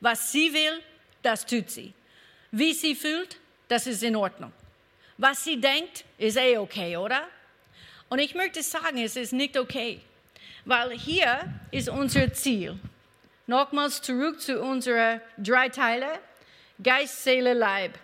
[0.00, 0.80] Was sie will,
[1.22, 1.92] das tut sie.
[2.52, 3.38] Wie sie fühlt,
[3.68, 4.52] das ist in Ordnung.
[5.18, 7.26] Was sie denkt, ist eh okay, oder?
[8.08, 10.00] Und ich möchte sagen, es ist nicht okay,
[10.64, 12.78] weil hier ist unser Ziel.
[13.46, 16.18] Nochmals zurück zu unseren drei Teilen,
[16.82, 17.98] Geist, Seele, Leib.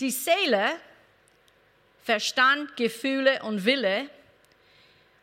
[0.00, 0.72] Die Seele,
[2.02, 4.10] Verstand, Gefühle und Wille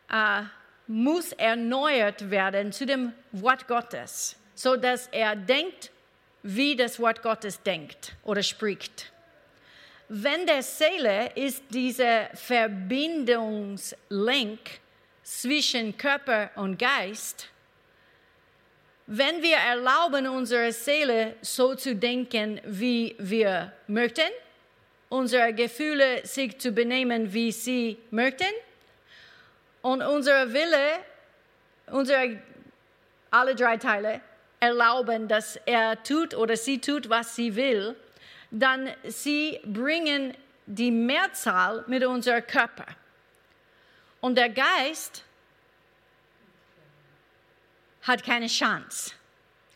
[0.10, 0.42] äh,
[0.88, 5.92] muss erneuert werden zu dem Wort Gottes, so dass er denkt,
[6.42, 9.11] wie das Wort Gottes denkt oder spricht
[10.14, 14.60] wenn der Seele ist dieser Verbindungslink
[15.24, 17.48] zwischen Körper und Geist,
[19.08, 24.28] wenn wir erlauben, unsere Seele so zu denken, wie wir möchten,
[25.08, 28.54] unsere Gefühle sich zu benehmen, wie sie möchten,
[29.82, 31.06] und unser Wille,
[31.88, 32.38] unsere
[33.32, 34.20] alle drei Teile
[34.60, 37.96] erlauben, dass er tut oder sie tut, was sie will,
[38.52, 40.36] dann sie bringen
[40.66, 42.86] die Mehrzahl mit unserem Körper.
[44.20, 45.24] Und der Geist
[48.04, 49.14] hat keine Chance.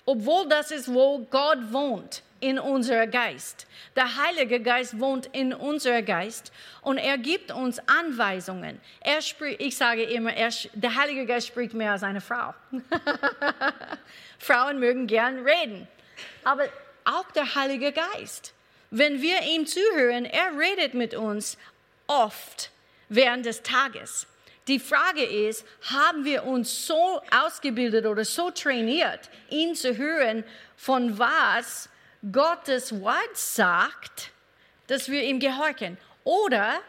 [0.06, 3.66] Obwohl das ist, wo Gott wohnt, in unserem Geist.
[3.96, 6.52] Der Heilige Geist wohnt in unserem Geist
[6.82, 8.80] und er gibt uns Anweisungen.
[9.02, 12.54] Er spricht, ich sage immer, er, der Heilige Geist spricht mehr als eine Frau.
[14.38, 15.88] Frauen mögen gern reden,
[16.44, 16.66] aber
[17.06, 18.55] auch der Heilige Geist.
[18.98, 21.58] Wenn wir ihm zuhören, er redet mit uns
[22.08, 22.72] oft
[23.10, 24.26] während des Tages.
[24.70, 30.46] Die Frage ist, haben wir uns so ausgebildet oder so trainiert, ihn zu hören,
[30.78, 31.90] von was
[32.32, 34.32] Gottes Wort sagt,
[34.88, 35.98] dass wir ihm gehorchen?
[36.24, 36.80] Oder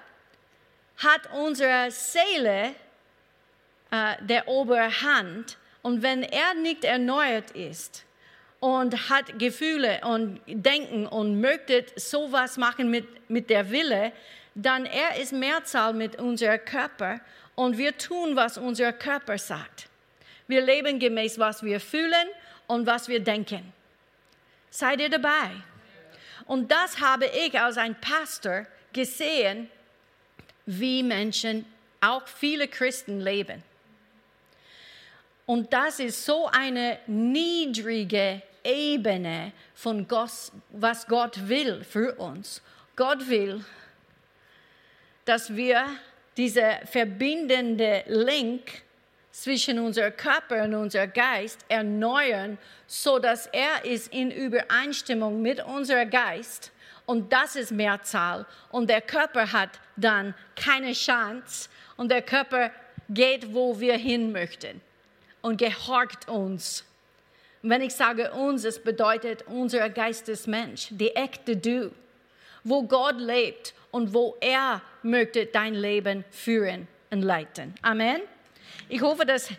[0.99, 2.77] hat unsere Seele
[3.91, 8.06] äh, der Oberhand und wenn er nicht erneuert ist,
[8.67, 14.11] und hat Gefühle und Denken und möchte sowas machen mit, mit der Wille,
[14.57, 17.21] dann er ist Mehrzahl mit unserem Körper
[17.55, 19.89] und wir tun, was unser Körper sagt.
[20.49, 22.27] Wir leben gemäß, was wir fühlen
[22.67, 23.73] und was wir denken.
[24.69, 25.51] Seid ihr dabei?
[26.47, 29.71] Und das habe ich als ein Pastor gesehen,
[30.65, 31.65] wie Menschen,
[32.01, 33.63] auch viele Christen leben.
[35.47, 42.63] Und das ist so eine niedrige Ebene von Gott, was Gott will für uns.
[42.97, 43.65] Gott will,
[45.25, 45.87] dass wir
[46.37, 48.83] diese verbindende Link
[49.31, 56.09] zwischen unserem Körper und unserem Geist erneuern, so dass er ist in Übereinstimmung mit unserem
[56.09, 56.73] Geist
[57.07, 62.71] und das ist Mehrzahl und der Körper hat dann keine Chance und der Körper
[63.09, 64.81] geht, wo wir hin möchten
[65.43, 66.85] und gehorcht uns.
[67.69, 71.91] Wenn ich sage uns, es bedeutet unser Geistesmensch, die echte Du,
[72.63, 77.75] wo Gott lebt und wo er möchte dein Leben führen und leiten.
[77.83, 78.21] Amen.
[78.89, 79.51] Ich hoffe, dass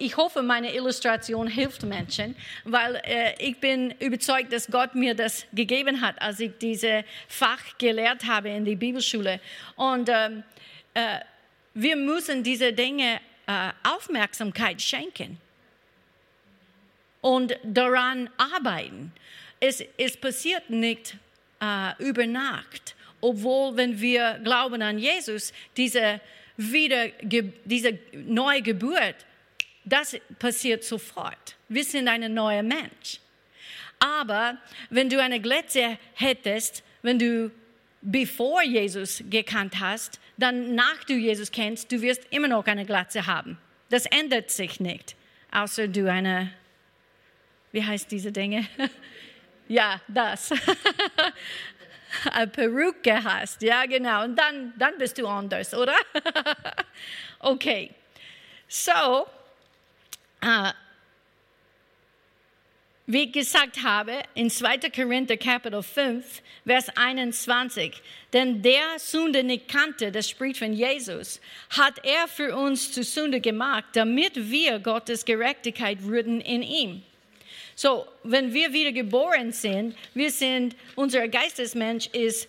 [0.00, 5.46] ich hoffe, meine Illustration hilft Menschen, weil äh, ich bin überzeugt, dass Gott mir das
[5.52, 9.40] gegeben hat, als ich diese Fach gelehrt habe in der Bibelschule.
[9.76, 10.42] Und ähm,
[10.94, 11.20] äh,
[11.74, 15.38] wir müssen diese Dinge äh, Aufmerksamkeit schenken
[17.22, 19.12] und daran arbeiten.
[19.58, 21.16] Es, es passiert nicht
[21.62, 26.20] äh, über Nacht, obwohl, wenn wir glauben an Jesus, diese,
[26.58, 27.08] Wieder,
[27.64, 29.16] diese Neugeburt,
[29.84, 31.56] das passiert sofort.
[31.68, 33.20] Wir sind ein neuer Mensch.
[33.98, 34.58] Aber
[34.90, 37.50] wenn du eine Glätze hättest, wenn du
[38.02, 43.26] bevor Jesus gekannt hast, dann nach du Jesus kennst, du wirst immer noch eine Glatze
[43.26, 43.58] haben.
[43.90, 45.14] Das ändert sich nicht,
[45.52, 46.52] außer du eine,
[47.72, 48.66] wie heißt diese Dinge?
[49.68, 50.50] ja, das.
[52.30, 55.94] eine Perücke hast, ja genau, und dann, dann bist du anders, oder?
[57.40, 57.90] okay,
[58.68, 59.26] so,
[60.44, 60.72] uh,
[63.06, 64.90] wie ich gesagt habe, in 2.
[64.90, 68.00] Korinther Kapitel 5, Vers 21,
[68.32, 73.40] denn der Sünde nicht kannte, das spricht von Jesus, hat er für uns zu Sünde
[73.40, 77.02] gemacht, damit wir Gottes Gerechtigkeit würden in ihm.
[77.82, 82.48] So, wenn wir wieder geboren sind, wir sind, unser Geistesmensch ist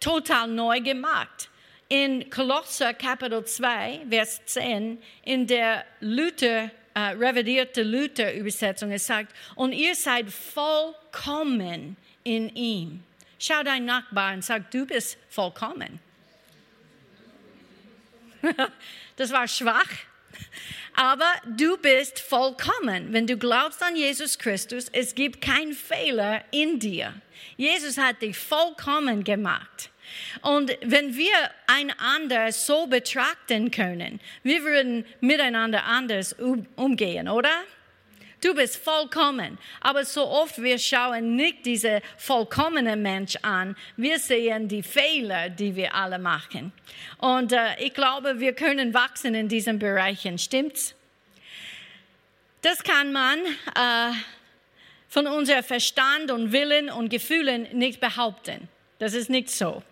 [0.00, 1.50] total neu gemacht.
[1.90, 9.74] In Kolosser Kapitel 2, Vers 10, in der Luther äh, revidierte Luther-Übersetzung, es sagt, und
[9.74, 13.04] ihr seid vollkommen in ihm.
[13.38, 16.00] Schau deinen Nachbarn und sag, du bist vollkommen.
[19.16, 19.90] das war schwach,
[20.94, 23.12] aber du bist vollkommen.
[23.12, 27.14] Wenn du glaubst an Jesus Christus, es gibt keinen Fehler in dir.
[27.56, 29.90] Jesus hat dich vollkommen gemacht.
[30.42, 31.34] Und wenn wir
[31.66, 36.34] einander so betrachten können, wir würden miteinander anders
[36.76, 37.52] umgehen, oder?
[38.40, 39.58] Du bist vollkommen.
[39.80, 43.76] Aber so oft wir schauen nicht diese vollkommene Mensch an.
[43.96, 46.72] Wir sehen die Fehler, die wir alle machen.
[47.18, 50.38] Und äh, ich glaube, wir können wachsen in diesen Bereichen.
[50.38, 50.94] Stimmt's?
[52.62, 54.12] Das kann man äh,
[55.08, 58.68] von unserem Verstand und Willen und Gefühlen nicht behaupten.
[58.98, 59.82] Das ist nicht so.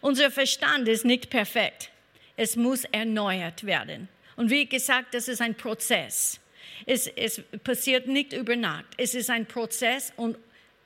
[0.00, 1.90] Unser Verstand ist nicht perfekt.
[2.36, 4.08] Es muss erneuert werden.
[4.36, 6.40] Und wie gesagt, das ist ein Prozess.
[6.86, 8.86] Es, es passiert nicht über Nacht.
[8.96, 10.36] Es ist ein Prozess und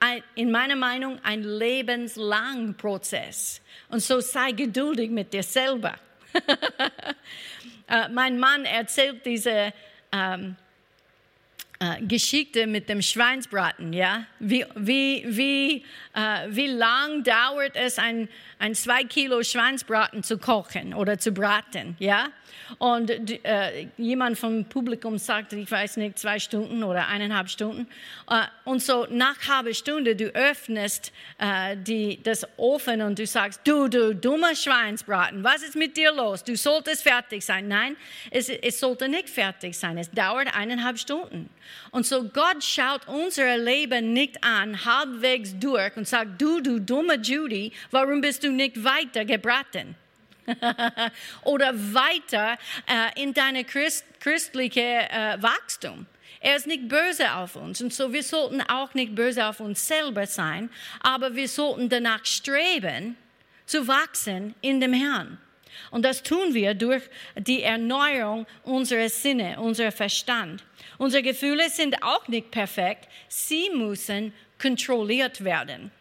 [0.01, 3.61] ein, in meiner Meinung ein lebenslanger Prozess.
[3.89, 5.95] Und so sei geduldig mit dir selber.
[6.35, 9.73] uh, mein Mann erzählt diese
[10.13, 10.57] ähm,
[11.81, 14.25] äh, Geschichte mit dem Schweinsbraten, ja?
[14.41, 20.93] Wie, wie, wie, äh, wie lang dauert es, ein, ein zwei Kilo Schweinsbraten zu kochen
[20.93, 22.31] oder zu braten, ja?
[22.79, 23.11] Und
[23.45, 27.87] äh, jemand vom Publikum sagt, ich weiß nicht, zwei Stunden oder eineinhalb Stunden.
[28.29, 33.61] Äh, und so nach halber Stunde, du öffnest äh, die, das Ofen und du sagst,
[33.65, 36.43] du, du, dummer Schweinsbraten, was ist mit dir los?
[36.43, 37.69] Du solltest fertig sein.
[37.69, 37.97] Nein,
[38.31, 39.97] es, es sollte nicht fertig sein.
[39.97, 41.49] Es dauert eineinhalb Stunden.
[41.91, 47.17] Und so Gott schaut unser Leben nicht an, halbwegs durch und sagt, du, du dumme
[47.17, 49.97] Judy, warum bist du nicht weiter gebraten?
[51.45, 56.07] oder weiter äh, in deine Christ, christliche äh, Wachstum.
[56.41, 59.87] Er ist nicht böse auf uns und so wir sollten auch nicht böse auf uns
[59.87, 63.17] selber sein, aber wir sollten danach streben,
[63.67, 65.39] zu wachsen in dem Herrn.
[65.91, 67.03] Und das tun wir durch
[67.37, 70.65] die Erneuerung unserer Sinne, unserer Verstand.
[70.99, 75.93] Unsere Gefühle sind auch nicht perfekt, sie müssen kontrolliert werden.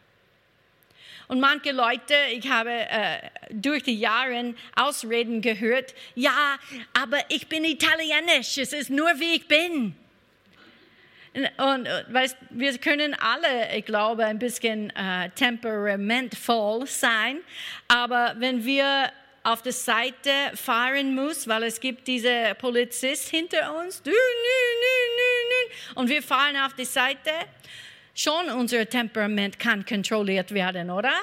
[1.28, 3.20] Und manche Leute, ich habe äh,
[3.52, 6.58] durch die Jahre Ausreden gehört, ja,
[7.00, 9.96] aber ich bin italienisch, es ist nur wie ich bin.
[11.58, 17.40] Und weißt, wir können alle, ich glaube, ein bisschen äh, temperamentvoll sein,
[17.88, 19.12] aber wenn wir
[19.48, 24.04] auf der Seite fahren muss, weil es gibt diese Polizist hinter uns,
[25.96, 27.32] und wir fahren auf die Seite,
[28.14, 31.14] schon unser Temperament kann kontrolliert werden, oder?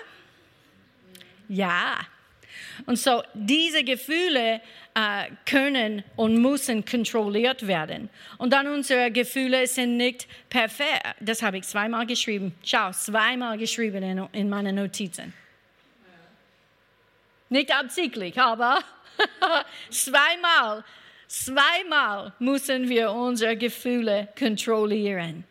[1.48, 1.98] Ja.
[2.86, 4.62] Und so diese Gefühle
[4.94, 8.08] äh, können und müssen kontrolliert werden.
[8.38, 11.02] Und dann unsere Gefühle sind nicht perfekt.
[11.20, 12.54] Das habe ich zweimal geschrieben.
[12.64, 15.34] Schau, zweimal geschrieben in, in meinen Notizen.
[17.48, 18.80] Nicht absichtlich, aber
[19.90, 20.84] zweimal,
[21.28, 25.44] zweimal müssen wir unsere Gefühle kontrollieren.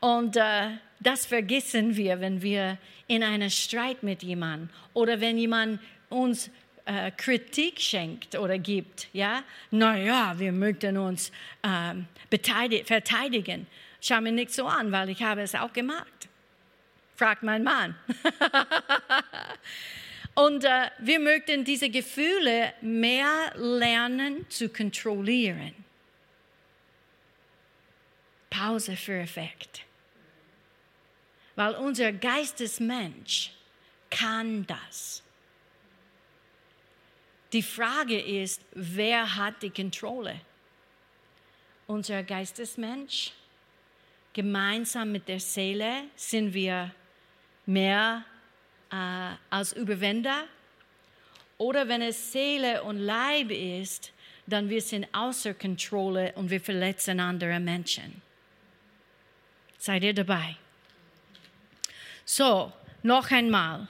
[0.00, 0.70] Und äh,
[1.00, 5.80] das vergessen wir, wenn wir in einem Streit mit jemandem oder wenn jemand
[6.10, 6.50] uns
[6.84, 9.08] äh, Kritik schenkt oder gibt.
[9.12, 11.32] Ja, naja, wir möchten uns
[11.62, 12.06] ähm,
[12.84, 13.66] verteidigen.
[14.00, 16.28] Schau mir nicht so an, weil ich habe es auch gemacht.
[17.16, 17.94] Fragt mein Mann.
[20.34, 25.74] Und äh, wir möchten diese Gefühle mehr lernen zu kontrollieren.
[28.48, 29.82] Pause für Effekt.
[31.56, 33.52] Weil unser Geistesmensch
[34.08, 35.22] kann das.
[37.52, 40.40] Die Frage ist, wer hat die Kontrolle?
[41.86, 43.32] Unser Geistesmensch?
[44.32, 46.94] Gemeinsam mit der Seele sind wir
[47.66, 48.24] mehr
[48.90, 50.44] äh, als Überwinder.
[51.58, 54.12] Oder wenn es Seele und Leib ist,
[54.46, 58.22] dann wir sind außer Kontrolle und wir verletzen andere Menschen.
[59.78, 60.56] Seid ihr dabei?
[62.24, 62.72] So,
[63.02, 63.88] noch einmal.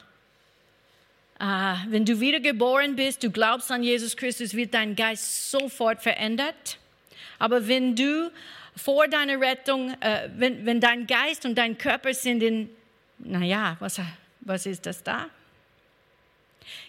[1.43, 6.79] Uh, wenn du wiedergeboren bist, du glaubst an Jesus Christus, wird dein Geist sofort verändert.
[7.39, 8.31] Aber wenn du
[8.77, 9.97] vor deiner Rettung, uh,
[10.37, 12.69] wenn, wenn dein Geist und dein Körper sind in,
[13.19, 13.99] naja, was,
[14.41, 15.27] was ist das da?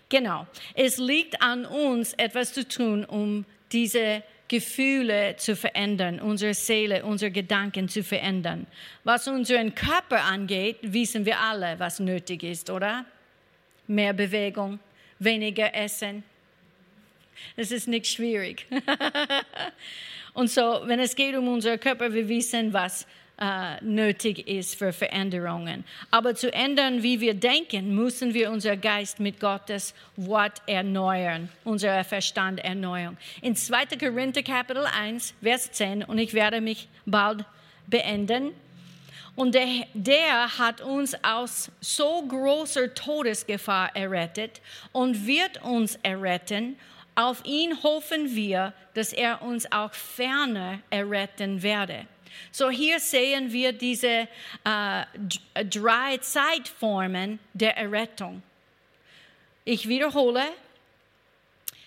[0.10, 7.06] Genau, es liegt an uns, etwas zu tun, um diese Gefühle zu verändern, unsere Seele,
[7.06, 8.68] unsere Gedanken zu verändern.
[9.06, 13.06] Was unseren Körper angeht, wissen wir alle, was nötig ist, oder?
[13.88, 14.80] Mehr Bewegung,
[15.20, 16.24] weniger Essen.
[17.56, 18.68] Es ist nicht schwierig.
[20.34, 23.08] Und so, wenn es geht um unseren Körper, wir wissen, was
[23.42, 25.84] äh, nötig ist für Veränderungen.
[26.12, 32.04] Aber zu ändern, wie wir denken, müssen wir unser Geist mit Gottes Wort erneuern, unser
[32.04, 33.18] Verstand erneuern.
[33.42, 33.98] In 2.
[34.00, 37.44] Korinther Kapitel 1, Vers 10, und ich werde mich bald
[37.88, 38.52] beenden.
[39.36, 44.62] Und der, der hat uns aus so großer Todesgefahr errettet
[44.92, 46.78] und wird uns erretten.
[47.16, 52.06] Auf ihn hoffen wir, dass er uns auch ferner erretten werde.
[52.52, 54.28] So hier sehen wir diese
[54.64, 55.06] äh,
[55.66, 58.42] drei Zeitformen der Errettung.
[59.64, 60.44] Ich wiederhole,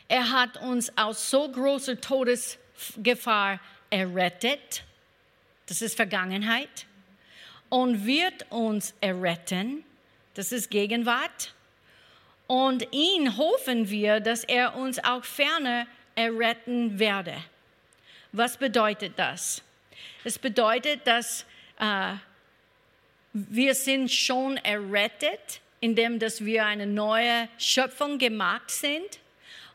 [0.08, 3.58] er hat uns aus so großer Todesgefahr
[3.90, 4.84] errettet,
[5.66, 6.86] das ist Vergangenheit,
[7.68, 9.84] und wird uns erretten,
[10.34, 11.52] das ist Gegenwart.
[12.46, 17.34] Und ihn hoffen wir, dass er uns auch ferner erretten werde.
[18.30, 19.63] Was bedeutet das?
[20.24, 21.44] Es bedeutet, dass
[21.78, 22.14] äh,
[23.34, 29.20] wir sind schon errettet, indem dass wir eine neue Schöpfung gemacht sind.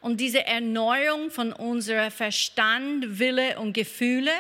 [0.02, 4.32] Und diese Erneuerung von unserem Verstand, Wille und Gefühle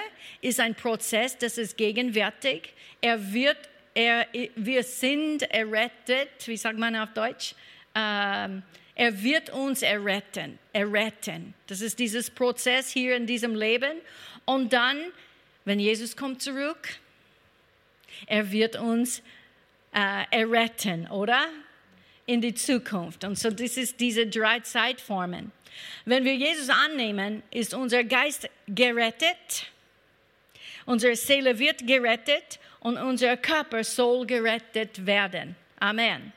[0.41, 2.73] ist ein Prozess, das ist gegenwärtig.
[3.01, 3.57] Er wird,
[3.93, 7.53] er, wir sind errettet, wie sagt man auf Deutsch?
[7.93, 8.63] Ähm,
[8.95, 11.53] er wird uns erretten, erretten.
[11.67, 13.97] Das ist dieses Prozess hier in diesem Leben.
[14.45, 14.97] Und dann
[15.69, 16.97] wenn Jesus kommt zurück,
[18.25, 19.21] er wird uns
[19.93, 21.45] äh, erretten, oder?
[22.25, 23.23] In die Zukunft.
[23.23, 25.51] Und so, das ist diese drei Zeitformen.
[26.05, 29.67] Wenn wir Jesus annehmen, ist unser Geist gerettet,
[30.87, 35.55] unsere Seele wird gerettet und unser Körper soll gerettet werden.
[35.79, 36.33] Amen.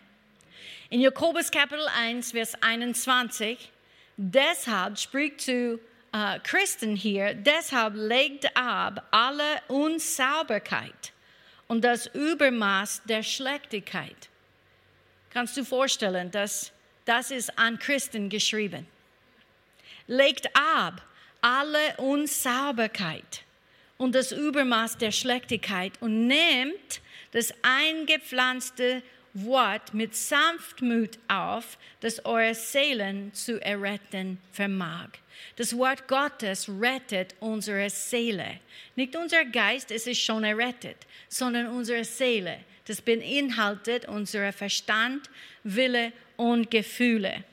[0.90, 3.70] In Jakobus Kapitel 1, Vers 21,
[4.18, 5.80] deshalb spricht zu
[6.12, 11.12] äh, Christen hier, deshalb legt ab alle Unsauberkeit
[11.68, 14.28] und das Übermaß der Schlechtigkeit.
[15.30, 16.72] Kannst du vorstellen, dass
[17.04, 18.86] das ist an Christen geschrieben.
[20.06, 21.02] Legt ab
[21.40, 23.42] alle Unsauberkeit
[23.98, 27.00] und das Übermaß der Schlechtigkeit und nehmt
[27.32, 29.02] das eingepflanzte
[29.34, 35.08] Wort mit Sanftmut auf, das eure Seelen zu erretten vermag.
[35.56, 38.60] Das Wort Gottes rettet unsere Seele.
[38.94, 42.58] Nicht unser Geist, es ist schon errettet, sondern unsere Seele.
[42.86, 45.30] Das beinhaltet unser Verstand,
[45.62, 47.44] Wille und Gefühle.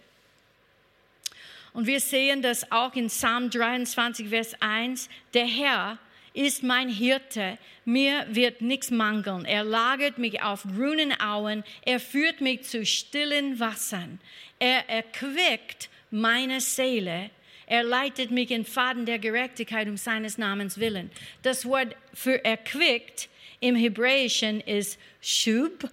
[1.73, 5.07] Und wir sehen das auch in Psalm 23, Vers 1.
[5.34, 5.99] Der Herr
[6.39, 9.43] ist mein Hirte, mir wird nichts mangeln.
[9.43, 14.21] Er lagert mich auf grünen Auen, er führt mich zu stillen Wassern.
[14.57, 17.29] Er erquickt meine Seele,
[17.67, 21.11] er leitet mich in Faden der Gerechtigkeit um seines Namens willen.
[21.41, 23.27] Das Wort für erquickt
[23.59, 25.89] im Hebräischen ist Schub.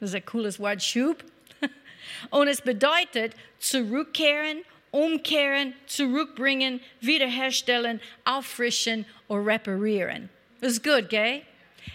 [0.00, 1.22] Das ist ein cooles Wort, Schub.
[2.30, 4.62] Und es bedeutet zurückkehren
[4.92, 10.28] umkehren, zurückbringen, wiederherstellen, auffrischen oder reparieren.
[10.60, 11.42] Ist gut, gell?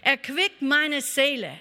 [0.01, 1.51] Erquickt meine Seele.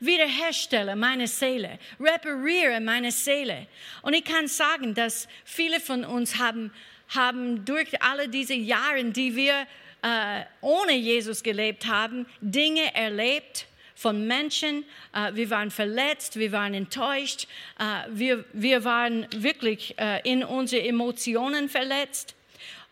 [0.00, 3.66] Wiederherstelle meine Seele, repariere meine Seele.
[4.02, 6.72] Und ich kann sagen, dass viele von uns haben,
[7.08, 9.66] haben durch alle diese Jahre, die wir
[10.02, 14.84] äh, ohne Jesus gelebt haben, Dinge erlebt, von Menschen.
[15.12, 17.46] Äh, wir waren verletzt, wir waren enttäuscht,
[17.78, 22.34] äh, wir, wir waren wirklich äh, in unsere Emotionen verletzt.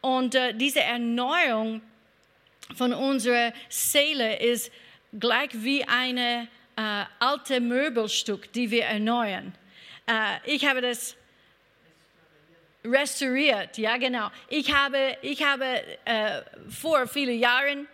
[0.00, 1.80] Und diese Erneuerung
[2.74, 4.72] von unserer Seele ist
[5.12, 6.48] gleich wie eine
[7.20, 9.54] alte Möbelstück, die wir erneuern.
[10.44, 11.14] ich habe das
[12.84, 14.28] restauriert, ja genau.
[14.48, 15.84] Ich habe, ich habe
[16.68, 17.86] vor vielen Jahren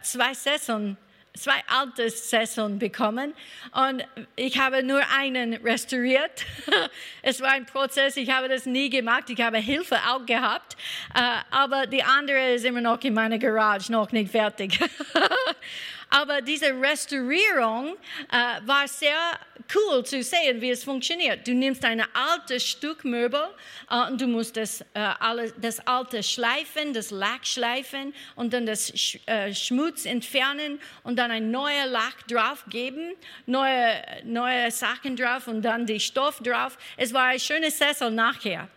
[0.00, 0.96] zwei Sesseln
[1.38, 3.34] zwei alte Sesseln bekommen
[3.72, 4.04] und
[4.36, 6.44] ich habe nur einen restauriert.
[7.22, 10.76] es war ein Prozess, ich habe das nie gemacht, ich habe Hilfe auch gehabt,
[11.14, 11.20] äh,
[11.50, 14.78] aber die andere ist immer noch in meiner Garage, noch nicht fertig.
[16.10, 17.96] Aber diese Restaurierung
[18.30, 19.38] äh, war sehr
[19.74, 21.46] cool zu sehen, wie es funktioniert.
[21.46, 23.48] Du nimmst ein altes Stück Möbel
[23.90, 28.64] äh, und du musst das, äh, alles, das alte schleifen, das Lack schleifen und dann
[28.64, 35.14] das Sch äh, Schmutz entfernen und dann ein neuer Lack drauf geben, neue, neue Sachen
[35.14, 36.78] drauf und dann die Stoff drauf.
[36.96, 38.68] Es war ein schönes Sessel nachher.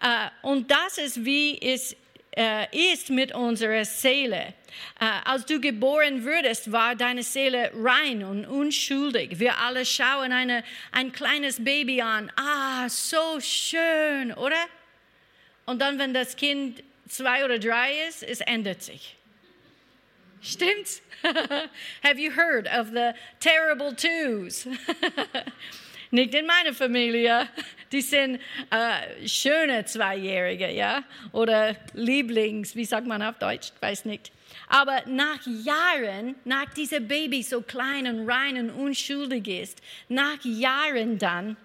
[0.00, 1.94] Äh, und das ist, wie es
[2.36, 4.54] äh, ist mit unserer Seele.
[5.00, 9.38] Äh, als du geboren wurdest, war deine Seele rein und unschuldig.
[9.38, 12.32] Wir alle schauen eine, ein kleines Baby an.
[12.36, 14.64] Ah, so schön, oder?
[15.66, 19.16] Und dann, wenn das Kind zwei oder drei ist, es ändert sich.
[20.40, 21.02] Stimmt's?
[22.02, 24.66] Have you heard of the terrible twos?
[26.12, 27.48] Nicht in meiner Familie.
[27.90, 28.38] Die sind
[28.70, 31.02] äh, schöne Zweijährige, ja?
[31.32, 33.72] Oder Lieblings, wie sagt man auf Deutsch?
[33.80, 34.30] Weiß nicht.
[34.68, 41.18] Aber nach Jahren, nach diesem Baby so klein und rein und unschuldig ist, nach Jahren
[41.18, 41.56] dann,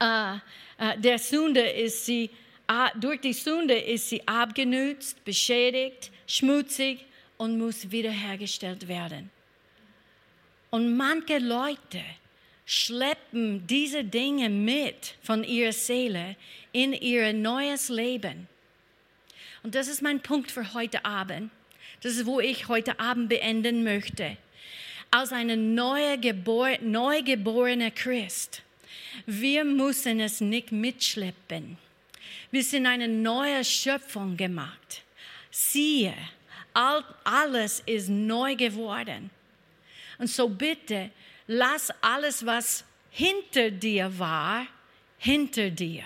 [0.00, 0.36] äh,
[0.78, 2.30] äh, der Sünde ist sie,
[2.66, 7.04] äh, durch die Sünde ist sie abgenützt, beschädigt, schmutzig
[7.36, 9.28] und muss wiederhergestellt werden.
[10.70, 12.02] Und manche Leute,
[12.68, 16.36] schleppen diese Dinge mit von ihrer Seele
[16.72, 18.46] in ihr neues Leben.
[19.62, 21.50] Und das ist mein Punkt für heute Abend.
[22.02, 24.36] Das ist, wo ich heute Abend beenden möchte.
[25.10, 28.62] Als ein neue Gebor neugeborener Christ,
[29.24, 31.78] wir müssen es nicht mitschleppen.
[32.50, 35.02] Wir sind eine neue Schöpfung gemacht.
[35.50, 36.12] Siehe,
[37.24, 39.30] alles ist neu geworden.
[40.18, 41.10] Und so bitte,
[41.48, 44.66] lass alles, was hinter dir war,
[45.18, 46.04] hinter dir.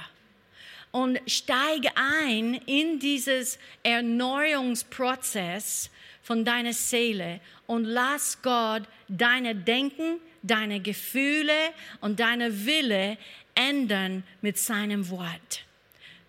[0.91, 5.91] Und steige ein in dieses Erneuerungsprozess
[6.23, 11.53] von deiner Seele und lass Gott deine Denken, deine Gefühle
[12.01, 13.17] und deine Wille
[13.55, 15.65] ändern mit seinem Wort.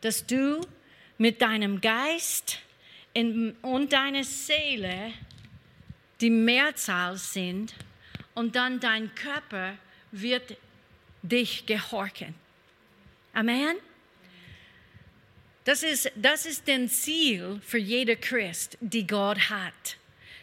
[0.01, 0.61] Dass du
[1.17, 2.59] mit deinem Geist
[3.13, 5.13] und deiner Seele
[6.21, 7.73] die Mehrzahl sind
[8.35, 9.77] und dann dein Körper
[10.11, 10.57] wird
[11.21, 12.35] dich gehorchen.
[13.33, 13.77] Amen.
[15.63, 19.97] Das ist, das ist den Ziel für jeder Christ, die Gott hat.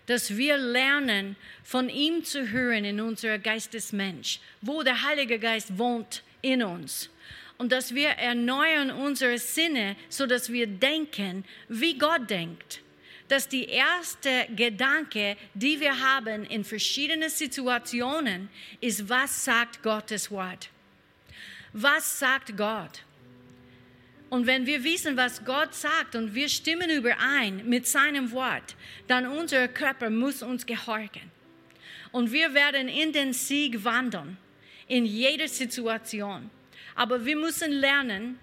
[0.06, 6.22] Dass wir lernen, von ihm zu hören in unserer Geistesmensch, wo der Heilige Geist wohnt
[6.40, 7.10] in uns.
[7.58, 12.80] Und dass wir erneuern unsere Sinne, so dass wir denken, wie Gott denkt
[13.30, 18.48] dass die erste Gedanke, die wir haben in verschiedenen Situationen,
[18.80, 20.68] ist, was sagt Gottes Wort?
[21.72, 23.04] Was sagt Gott?
[24.30, 28.76] Und wenn wir wissen, was Gott sagt und wir stimmen überein mit seinem Wort,
[29.06, 31.30] dann unser Körper muss uns gehorchen.
[32.12, 34.36] und wir werden in den Sieg wandern,
[34.88, 36.50] in jeder Situation.
[36.94, 38.38] Aber wir müssen lernen,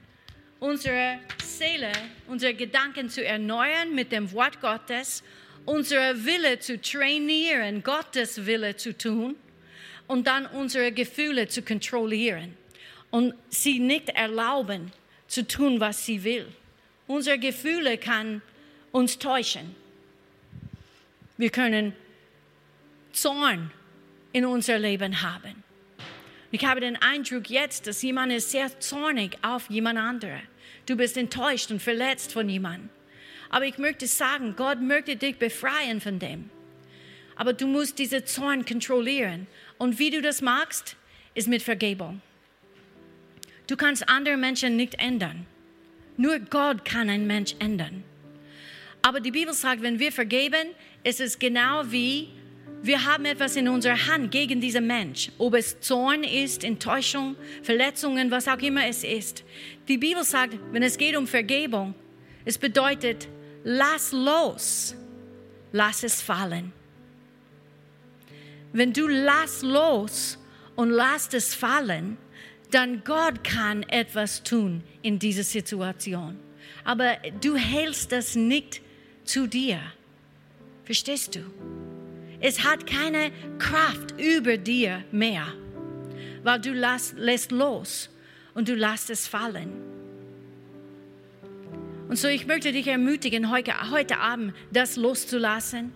[0.59, 1.91] unsere Seele,
[2.27, 5.23] unsere Gedanken zu erneuern mit dem Wort Gottes,
[5.65, 9.35] unsere Wille zu trainieren, Gottes Wille zu tun
[10.07, 12.55] und dann unsere Gefühle zu kontrollieren
[13.11, 14.91] und sie nicht erlauben
[15.27, 16.47] zu tun, was sie will.
[17.07, 18.41] Unsere Gefühle kann
[18.91, 19.75] uns täuschen.
[21.37, 21.93] Wir können
[23.11, 23.71] Zorn
[24.31, 25.66] in unser Leben haben.
[26.51, 30.41] Ich habe den Eindruck jetzt, dass jemand ist sehr zornig auf jemand anderen.
[30.85, 32.89] Du bist enttäuscht und verletzt von jemandem.
[33.49, 36.49] Aber ich möchte sagen, Gott möchte dich befreien von dem.
[37.35, 39.47] Aber du musst diese Zorn kontrollieren.
[39.77, 40.95] Und wie du das machst,
[41.35, 42.21] ist mit Vergebung.
[43.67, 45.45] Du kannst andere Menschen nicht ändern.
[46.15, 48.03] Nur Gott kann einen Mensch ändern.
[49.01, 50.69] Aber die Bibel sagt, wenn wir vergeben,
[51.03, 52.29] ist es genau wie
[52.81, 58.31] wir haben etwas in unserer Hand gegen diesen Mensch, ob es Zorn ist, Enttäuschung, Verletzungen,
[58.31, 59.43] was auch immer es ist.
[59.87, 61.95] Die Bibel sagt, wenn es geht um Vergebung,
[62.45, 63.27] es bedeutet,
[63.63, 64.95] lass los,
[65.71, 66.71] lass es fallen.
[68.73, 70.37] Wenn du lass los
[70.75, 72.17] und lass es fallen,
[72.71, 76.37] dann Gott kann etwas tun in dieser Situation.
[76.83, 78.81] Aber du hältst das nicht
[79.23, 79.79] zu dir.
[80.83, 81.86] Verstehst du?
[82.39, 85.47] Es hat keine Kraft über dir mehr,
[86.43, 88.09] weil du lässt, lässt los
[88.53, 89.71] und du lässt es fallen.
[92.07, 95.91] Und so, ich möchte dich ermutigen, heute, heute Abend das loszulassen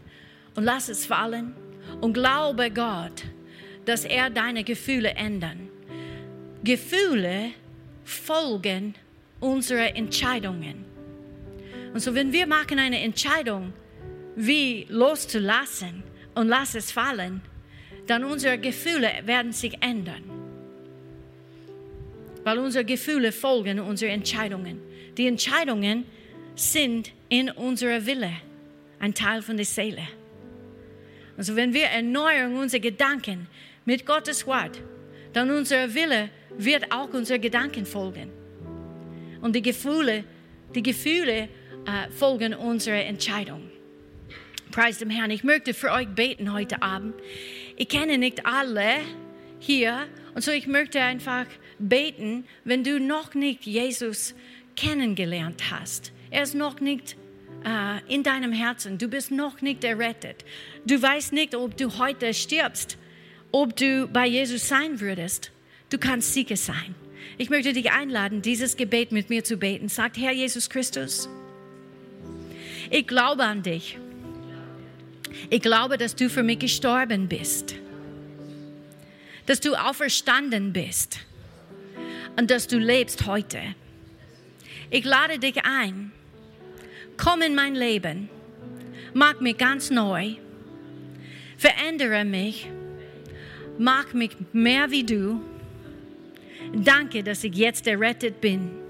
[0.55, 1.55] und lass es fallen
[2.01, 3.23] und glaube Gott,
[3.85, 5.69] dass er deine Gefühle ändern.
[6.63, 7.51] Gefühle
[8.03, 8.95] folgen
[9.39, 10.85] unsere Entscheidungen.
[11.93, 13.73] Und so, wenn wir machen eine Entscheidung,
[14.35, 16.03] wie loszulassen,
[16.35, 17.41] und lass es fallen,
[18.07, 20.23] dann unsere Gefühle werden sich ändern.
[22.43, 24.79] Weil unsere Gefühle folgen unseren Entscheidungen.
[25.17, 26.05] Die Entscheidungen
[26.55, 28.31] sind in unserer Wille
[28.99, 30.07] ein Teil von der Seele.
[31.37, 33.47] Also wenn wir erneuern unsere Gedanken
[33.85, 34.81] mit Gottes Wort,
[35.33, 38.29] dann unser Wille wird auch unsere Gedanken folgen.
[39.41, 40.23] Und die Gefühle,
[40.75, 41.47] die Gefühle
[41.85, 43.70] äh, folgen unserer Entscheidung.
[44.71, 45.31] Preis dem Herrn.
[45.31, 47.13] Ich möchte für euch beten heute Abend.
[47.77, 48.95] Ich kenne nicht alle
[49.59, 51.45] hier und so ich möchte einfach
[51.77, 54.33] beten, wenn du noch nicht Jesus
[54.75, 56.11] kennengelernt hast.
[56.29, 57.17] Er ist noch nicht
[57.65, 58.97] äh, in deinem Herzen.
[58.97, 60.45] Du bist noch nicht errettet.
[60.85, 62.97] Du weißt nicht, ob du heute stirbst,
[63.51, 65.51] ob du bei Jesus sein würdest.
[65.89, 66.95] Du kannst sicher sein.
[67.37, 69.89] Ich möchte dich einladen, dieses Gebet mit mir zu beten.
[69.89, 71.29] Sagt, Herr Jesus Christus,
[72.89, 73.97] ich glaube an dich.
[75.49, 77.75] Ich glaube, dass du für mich gestorben bist,
[79.45, 81.19] dass du auferstanden bist
[82.37, 83.59] und dass du lebst heute.
[84.89, 86.11] Ich lade dich ein,
[87.17, 88.29] komm in mein Leben,
[89.13, 90.35] mach mich ganz neu,
[91.57, 92.67] verändere mich,
[93.77, 95.41] mach mich mehr wie du.
[96.73, 98.80] Danke, dass ich jetzt errettet bin.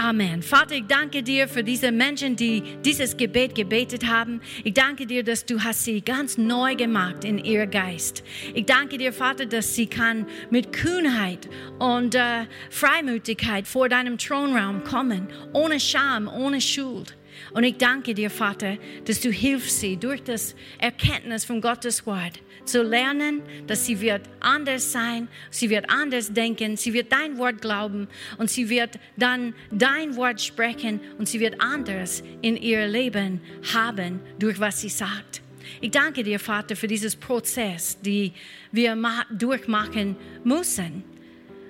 [0.00, 0.44] Amen.
[0.44, 4.40] Vater, ich danke dir für diese Menschen, die dieses Gebet gebetet haben.
[4.62, 8.22] Ich danke dir, dass du hast sie ganz neu gemacht in ihr Geist.
[8.54, 11.48] Ich danke dir, Vater, dass sie kann mit Kühnheit
[11.80, 17.16] und äh, Freimütigkeit vor deinem Thronraum kommen, ohne Scham, ohne Schuld.
[17.52, 22.40] Und ich danke dir, Vater, dass du hilfst sie durch das Erkenntnis von Gottes Wort
[22.70, 27.60] zu lernen, dass sie wird anders sein, sie wird anders denken, sie wird dein Wort
[27.60, 28.08] glauben
[28.38, 33.40] und sie wird dann dein Wort sprechen und sie wird anders in ihr Leben
[33.74, 35.42] haben durch was sie sagt.
[35.80, 38.32] Ich danke dir, Vater, für dieses Prozess, die
[38.72, 38.96] wir
[39.30, 41.04] durchmachen müssen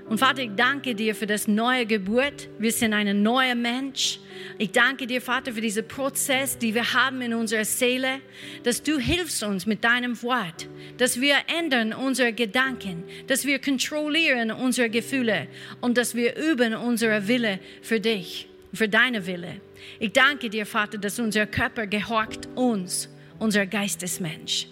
[0.08, 2.48] und Vater, ich danke dir für das neue Geburt.
[2.58, 4.18] Wir sind ein neuer Mensch.
[4.56, 8.20] Ich danke dir, Vater, für diesen Prozess, den wir haben in unserer Seele,
[8.62, 14.50] dass du hilfst uns mit deinem Wort, dass wir ändern unsere Gedanken, dass wir kontrollieren
[14.50, 15.46] unsere Gefühle
[15.82, 19.60] und dass wir üben unsere Wille für dich, für deine Wille.
[19.98, 24.68] Ich danke dir, Vater, dass unser Körper gehorcht uns, unser Geistesmensch.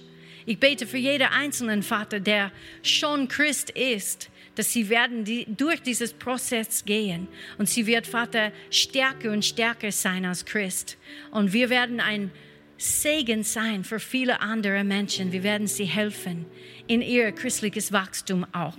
[0.46, 5.80] Ich bete für jeden einzelnen Vater, der schon Christ ist, dass sie werden die, durch
[5.80, 7.28] dieses Prozess gehen
[7.58, 10.98] und sie wird, Vater, stärker und stärker sein als Christ.
[11.30, 12.32] Und wir werden ein
[12.78, 15.32] Segen sein für viele andere Menschen.
[15.32, 16.46] Wir werden sie helfen
[16.86, 18.76] in ihr christliches Wachstum auch.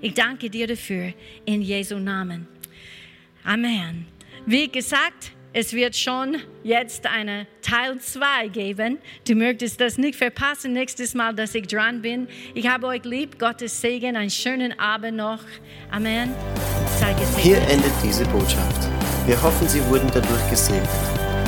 [0.00, 1.12] Ich danke dir dafür
[1.44, 2.46] in Jesu Namen.
[3.44, 4.06] Amen.
[4.46, 8.98] Wie gesagt, es wird schon jetzt eine Teil 2 geben.
[9.28, 12.28] Du möchtest das nicht verpassen, nächstes Mal, dass ich dran bin.
[12.54, 13.38] Ich habe euch lieb.
[13.38, 14.16] Gottes Segen.
[14.16, 15.40] Einen schönen Abend noch.
[15.90, 16.30] Amen.
[17.38, 18.88] Hier endet diese Botschaft.
[19.26, 20.88] Wir hoffen, Sie wurden dadurch gesegnet.